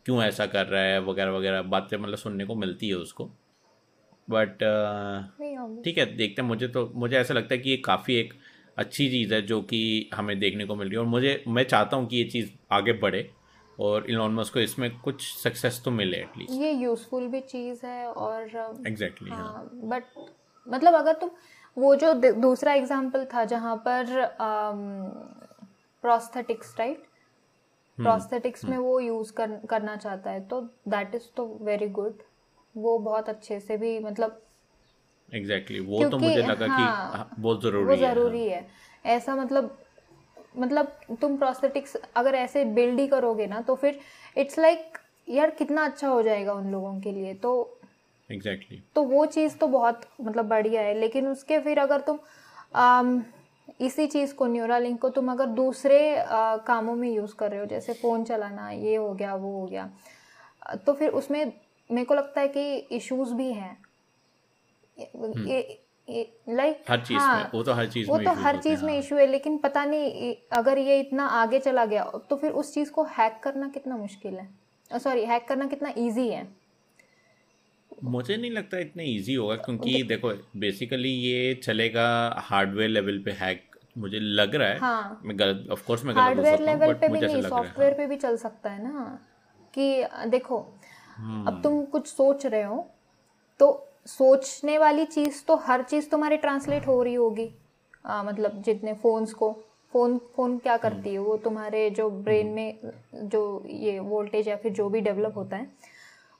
[0.06, 3.30] क्यों ऐसा कर रहा है वगैरह वगैरह बातें मतलब सुनने को मिलती है उसको।
[4.30, 8.14] बट uh, ठीक है देखते हैं मुझे तो मुझे ऐसा लगता है कि ये काफ़ी
[8.14, 8.34] एक
[8.78, 11.96] अच्छी चीज़ है जो कि हमें देखने को मिल रही है और मुझे मैं चाहता
[11.96, 13.37] हूँ कि ये चीज़ आगे बढ़े।
[13.78, 18.06] और इलॉन मस्क को इसमें कुछ सक्सेस तो मिले एटलीस्ट ये यूजफुल भी चीज़ है
[18.06, 20.26] और एग्जैक्टली exactly, हाँ बट हाँ.
[20.66, 21.30] मतलब अगर तुम
[21.76, 24.06] वो जो दूसरा एग्जांपल था जहाँ पर
[26.04, 27.06] प्रोस्थेटिक्स राइट
[27.98, 32.22] प्रोस्थेटिक्स में वो यूज़ कर, करना चाहता है तो दैट इज़ तो वेरी गुड
[32.76, 34.40] वो बहुत अच्छे से भी मतलब
[35.32, 36.02] एग्जैक्टली exactly.
[36.02, 38.60] वो तो मुझे लगा हाँ, कि बहुत ज़रूरी वो ज़रूरी है,
[39.04, 39.76] है। ऐसा मतलब
[40.58, 43.98] मतलब तुम प्रोस्थेटिक्स अगर ऐसे बिल्ड ही करोगे ना तो फिर
[44.36, 47.78] इट्स लाइक like, यार कितना अच्छा हो जाएगा उन लोगों के लिए। तो
[48.30, 48.94] एग्जैक्टली exactly.
[48.94, 52.18] तो वो चीज़ तो बहुत मतलब बढ़िया है लेकिन उसके फिर अगर तुम
[52.74, 53.24] आम,
[53.80, 57.60] इसी चीज़ को न्यूरा लिंक को तुम अगर दूसरे आ, कामों में यूज़ कर रहे
[57.60, 59.90] हो जैसे फ़ोन चलाना ये हो गया वो हो गया
[60.86, 61.44] तो फिर उसमें
[61.90, 63.76] मेरे को लगता है कि इश्यूज़ भी हैं।
[66.08, 69.16] लाइक हर चीज़ हाँ, में वो तो हर चीज़ वो तो हर चीज़ में इशू
[69.16, 73.04] है लेकिन पता नहीं अगर ये इतना आगे चला गया तो फिर उस चीज़ को
[73.18, 74.48] हैक करना कितना मुश्किल है?
[74.90, 76.46] सॉरी हैक करना कितना इजी है?
[78.04, 83.64] मुझे नहीं लगता इतना इजी होगा क्योंकि देखो बेसिकली ये चलेगा हार्डवेयर लेवल पे हैक
[83.98, 87.20] मुझे लग रहा है हाँ, मैं गलत ऑफ़ कोर्स मैं गलत हार्डवेयर लेवल पे भी
[87.20, 89.18] नहीं सॉफ्टवेयर पे भी चल सकता है ना
[89.74, 90.58] कि देखो
[91.18, 92.86] अब तुम कुछ सोच रहे हो
[93.60, 93.72] तो
[94.08, 97.50] सोचने वाली चीज़ तो हर चीज़ तुम्हारी ट्रांसलेट हो रही होगी।
[98.04, 99.52] आ, मतलब जितने फ़ोन्स को
[99.92, 101.18] फ़ोन फ़ोन क्या करती है?
[101.18, 102.78] वो तुम्हारे जो ब्रेन में
[103.14, 105.66] जो ये वोल्टेज या फिर जो भी डेवलप होता है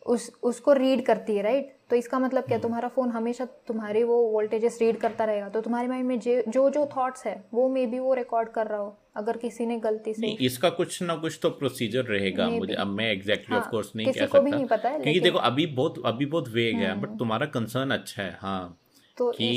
[0.08, 2.58] उस उसको रीड करती है राइट तो इसका मतलब क्या?
[2.58, 6.84] तुम्हारा फ़ोन हमेशा तुम्हारे वो वोल्टेजेस रीड करता रहेगा। तो तुम्हारे माइंड में जो जो
[6.96, 10.30] थॉट्स है वो मे बी वो रिकॉर्ड कर रहा हो अगर किसी ने गलती से।
[10.46, 14.26] इसका कुछ ना कुछ तो प्रोसीजर रहेगा मुझे। अब मैं एग्जैक्टली ऑफ़ कोर्स नहीं कह
[14.26, 17.46] सकता। नहीं पता है क्योंकि देखो अभी बहुत अभी बहुत वेग है बट हम्म। तुम्हारा
[17.56, 18.78] कंसर्न अच्छा है हाँ।
[19.16, 19.50] तो कि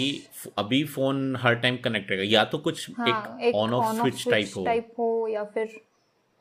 [0.58, 4.52] अभी फ़ोन हर टाइम कनेक्ट रहेगा। या तो कुछ हाँ, एक ऑन ऑफ़ स्विच टाइप
[4.58, 5.80] हो। टाइप हो या फिर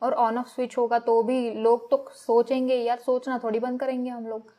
[0.01, 4.09] और ऑन ऑफ़ स्विच होगा तो भी लोग तो सोचेंगे यार सोचना थोड़ी बंद करेंगे
[4.09, 4.53] हम लोग.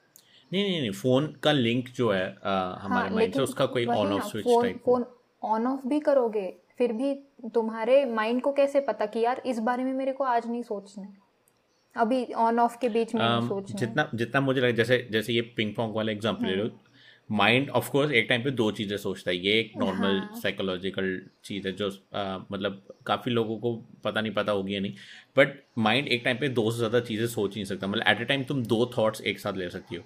[0.53, 3.86] नहीं नहीं नहीं फ़ोन का लिंक जो है आ, हमारे हाँ, माइंड से उसका कोई
[3.86, 5.05] on off switch type phone
[5.43, 6.47] on off भी करोगे
[6.78, 7.14] फिर भी
[7.55, 11.07] तुम्हारे माइंड को कैसे पता कि यार इस बारे में मेरे को आज नहीं सोचना
[11.97, 15.40] अभी ऑन ऑफ़ के बीच में um, सोचना जितना जितना मुझे लगा जैसे जैसे ये
[15.57, 16.68] पिंग पोंग वाला एग्जांपल ले लो
[17.30, 21.66] माइंड ऑफ़ कोर्स एक टाइम पे दो चीज़ें सोचता है। ये एक नॉर्मल साइकोलॉजिकल चीज़
[21.68, 24.94] है जो आ, मतलब काफ़ी लोगों को पता नहीं पता होगी या नहीं।
[25.36, 28.24] बट माइंड एक टाइम पे दो से ज़्यादा चीज़ें सोच नहीं सकता। मतलब एट ए
[28.24, 30.04] टाइम तुम दो थॉट्स एक साथ ले सकती हो।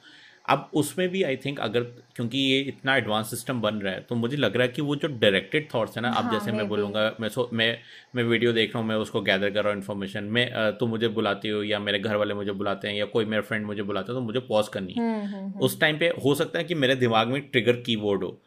[0.49, 1.81] अब उसमें भी आई थिंक अगर
[2.17, 4.97] क्योंकि ये इतना एडवांस सिस्टम बन रहा है तो मुझे लग रहा है कि वो
[4.97, 7.79] जो डायरेक्टेड थॉट्स है ना हाँ, अब जैसे मैं बोलूँगा मैं सो मैं
[8.15, 11.09] मैं वीडियो देख रहा हूँ मैं उसको गैदर कर रहा हूँ इन्फॉर्मेशन मैं तो मुझे
[11.09, 14.13] बुलाती हो या मेरे घर वाले मुझे बुलाते हैं या कोई मेरा फ्रेंड मुझे बुलाता
[14.13, 16.65] है तो मुझे पॉज करनी है। हम्म, हम्म, हम्म। उस टाइम पे हो सकता है
[16.65, 18.43] कि मेरे दिमाग में ट्रिगर की हो।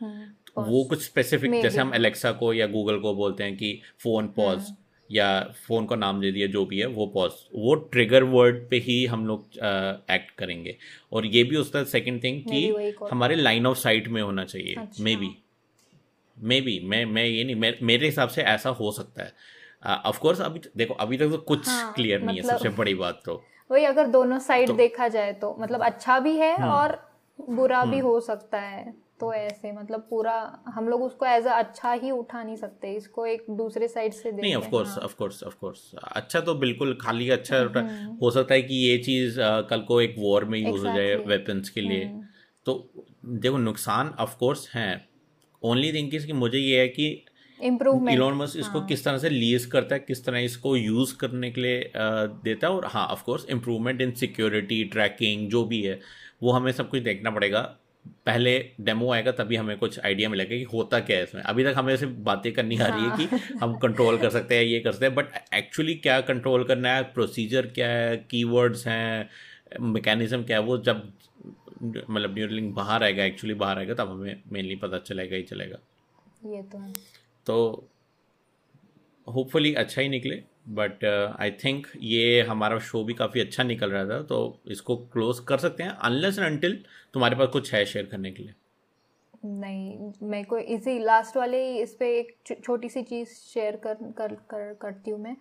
[0.58, 4.72] वो कुछ स्पेसिफिक जैसे हम एलेक्सा को या गूगल को बोलते हैं कि फ़ोन पॉज
[5.12, 5.28] या
[5.68, 9.06] फ़ोन का नाम दे दिया जो भी है वो पॉज वो ट्रिगर वर्ड पे ही
[9.06, 9.46] हम लोग
[10.12, 10.76] एक्ट करेंगे।
[11.14, 15.16] और ये भी उसका सेकंड थिंग कि हमारे लाइन ऑफ़ साइट में होना चाहिए। मे
[15.16, 15.36] बी
[16.38, 19.34] मे बी मैं मैं ये नहीं मे, मेरे हिसाब से ऐसा हो सकता है।
[19.88, 22.70] ऑफ़ uh, कोर्स अभी देखो अभी तक तो कुछ हाँ, क्लियर नहीं मतलब, है सबसे
[22.70, 23.42] बड़ी बात तो।
[23.72, 26.98] वही अगर दोनों साइड तो, देखा जाए तो मतलब अच्छा भी है हम्म। और
[27.40, 30.34] बुरा भी हम्म। हो सकता है। तो ऐसे मतलब पूरा
[30.68, 34.32] हम लोग उसको एज अ अच्छा ही उठा नहीं सकते इसको एक दूसरे साइड से
[34.32, 38.54] नहीं of course of course of course अच्छा तो बिल्कुल खाली अच्छा हम्म। हो सकता
[38.54, 39.40] है कि ये चीज़
[39.70, 40.90] कल को एक वॉर में यूज़ exactly.
[40.90, 42.24] हो जाए वेपन्स के लिए हम्म।
[42.66, 42.92] तो
[43.26, 45.10] देखो नुकसान ऑफ़ कोर्स हैं
[45.62, 47.10] ओनली थिंग कि मुझे ये है कि
[47.60, 48.88] इलोन मस्क इसको हाँ.
[48.88, 52.74] किस तरह से लीज करता है किस तरह इसको यूज़ करने के लिए देता है
[52.74, 56.00] और हाँ of course improvement in security tracking जो भी है
[56.44, 57.64] वो हमें सब कुछ देखना पड़ेगा
[58.26, 61.74] पहले डेमो आएगा तभी हमें कुछ आइडिया मिलेगा कि होता क्या है इसमें। अभी तक
[61.78, 64.80] हमें सिर्फ़ बातें करनी आ रही है कि हाँ। हम कंट्रोल कर सकते हैं ये
[64.80, 67.04] कर सकते हैं बट एक्चुअली क्या कंट्रोल करना है?
[67.14, 68.18] प्रोसीजर क्या है?
[68.32, 69.30] कीवर्ड्स हैं
[69.82, 70.64] मैकेनिज्म क्या है?
[70.64, 71.12] वो जब
[71.84, 75.78] मतलब न्यूरलिंग बाहर आएगा एक्चुअली बाहर आएगा तब हमें मेनली पता चलेगा ही चलेगा।
[76.46, 76.94] ये तो है।
[77.46, 77.90] तो
[79.28, 81.04] होपफुली अच्छा ही निकले बट
[81.40, 85.58] आई थिंक ये हमारा शो भी काफ़ी अच्छा निकल रहा था तो इसको क्लोज कर
[85.58, 86.78] सकते हैं अनलेस एंड अनटिल
[87.14, 88.54] तुम्हारे पास कुछ है शेयर करने के लिए?
[89.46, 94.34] नहीं मैं को इसी लास्ट वाले इस पे एक छोटी सी चीज़ शेयर कर कर,
[94.50, 95.34] कर करती हूँ मैं।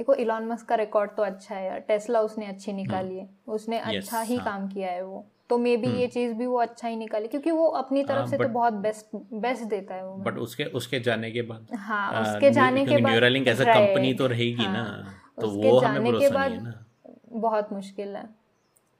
[0.00, 3.78] देखो इलॉन मस्क का रिकॉर्ड तो अच्छा है यार। टेस्ला उसने अच्छी निकाली है। उसने
[3.78, 4.44] अच्छा ही हाँ.
[4.44, 7.28] काम किया है वो। तो मे बी ये हम्म। चीज़ भी वो अच्छा ही निकाली
[7.28, 10.64] क्योंकि वो अपनी तरफ़ हाँ, से तो बहुत बेस्ट बेस्ट देता है वो। बट उसके
[10.64, 14.64] उसके जाने के बाद हाँ आ, उसके जाने के बाद न्यूरालिंक एज कंपनी तो रहेगी
[14.64, 16.84] हाँ, ना तो वो हमें भरोसा नहीं है ना।
[17.32, 18.28] बहुत मुश्किल है।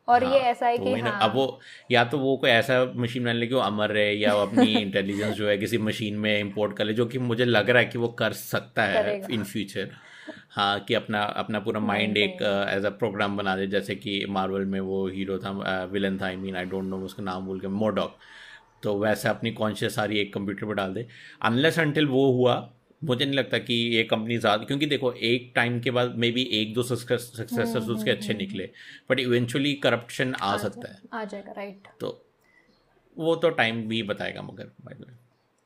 [0.08, 2.84] और हाँ, ये ऐसा है तो कि हाँ, अब वो या तो वो कोई ऐसा
[2.96, 6.18] मशीन बना ले कि वो अमर रहे या वो अपनी इंटेलिजेंस जो है किसी मशीन
[6.18, 9.20] में इंपोर्ट कर ले जो कि मुझे लग रहा है कि वो कर सकता है
[9.30, 9.96] इन फ्यूचर
[10.50, 14.64] हाँ कि अपना अपना पूरा माइंड एक एज अ प्रोग्राम बना दे जैसे कि मार्वल
[14.66, 15.50] में वो हीरो था
[15.92, 18.18] विलन था I mean I don't know उसका नाम बोल के मोडॉक
[18.82, 21.06] तो वैसे अपनी कॉन्शियस सारी एक कंप्यूटर पर डाल दे।
[21.42, 22.54] अनलेस अनटिल वो हुआ
[23.04, 26.42] मुझे नहीं लगता कि ये कंपनी ज़्यादा क्योंकि देखो एक टाइम के बाद मे बी
[26.60, 28.70] एक दो सक्सेसर्स हम्म, उसके अच्छे निकले
[29.10, 32.20] बट इवेंचुअली करप्शन आ सकता है। आ जाएगा राइट तो
[33.16, 35.16] वो तो टाइम भी बताएगा मगर बाय द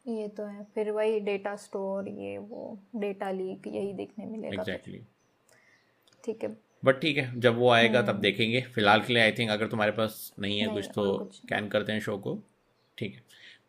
[0.05, 5.01] ये तो है फिर वही डेटा स्टोर ये वो डेटा लीक यही देखने मिलेगा। एग्जैक्टली
[6.25, 9.51] ठीक है। बट ठीक है जब वो आएगा तब देखेंगे। फ़िलहाल के लिए आई थिंक
[9.51, 12.39] अगर तुम्हारे पास नहीं है नहीं, कुछ तो कैन करते हैं शो को।
[12.99, 13.23] ठीक है।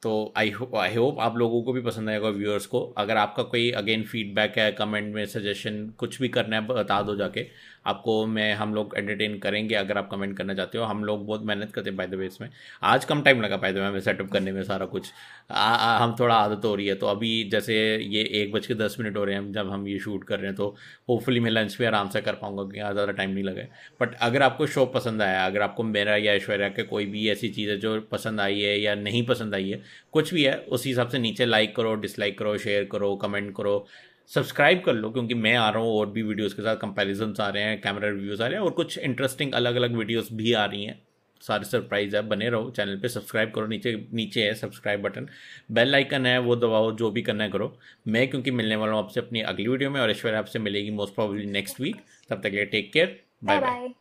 [0.04, 3.70] तो आई आई होप आप लोगों को भी पसंद आएगा व्यूअर्स को। अगर आपका कोई
[3.72, 7.44] अगेन फीडबैक है कमेंट में सजेशन कुछ भी करना है, बता दो जाके।
[7.86, 11.44] आपको मैं हम लोग एंटरटेन करेंगे अगर आप कमेंट करना चाहते हो। हम लोग बहुत
[11.46, 12.50] मेहनत करते हैं बाय द वे इसमें।
[12.84, 15.12] आज कम टाइम लगा बाय द हमें सेटअप करने में सारा कुछ।
[15.52, 18.74] आ, आ, हम थोड़ा आदत हो रही है तो अभी जैसे ये एक बज के
[18.76, 20.76] दस मिनट हो रहे हैं जब हम ये शूट कर रहे हैं तो
[21.10, 23.68] होपफुली मैं लंच भी आराम से कर पाऊँगा क्योंकि ज़्यादा टाइम नहीं लगे
[24.02, 27.50] बट अगर आपको शो पसंद आया अगर आपको मेरा या ऐश्वर्या के कोई भी ऐसी
[27.50, 29.82] चीज़ है जो पसंद आई है या नहीं पसंद आई है
[30.14, 33.86] कुछ भी है उस हिसाब से नीचे लाइक करो डिसलाइक करो शेयर करो कमेंट करो।
[34.32, 37.48] सब्सक्राइब कर लो, क्योंकि मैं आ रहा हूँ और भी वीडियोस के साथ कंपैरिजन आ
[37.50, 40.66] रहे हैं कैमरा रिव्यूज़ आ रहे हैं और कुछ इंटरेस्टिंग अलग अलग वीडियोस भी आ
[40.66, 41.00] रही हैं।
[41.42, 45.28] सारे सरप्राइज़ है, बने रहो चैनल पे सब्सक्राइब करो, नीचे नीचे है सब्सक्राइब बटन
[45.72, 47.74] बेल आइकन है, वो दबाओ, जो भी करना है करो।
[48.08, 51.16] मैं क्योंकि मिलने वाला हूँ आपसे अपनी अगली वीडियो में, और ऐश्वर्या आपसे मिलेगी मोस्ट
[51.16, 53.99] प्रॉब्ली नेक्स्ट वीक तब तक के टेक केयर बाय बाय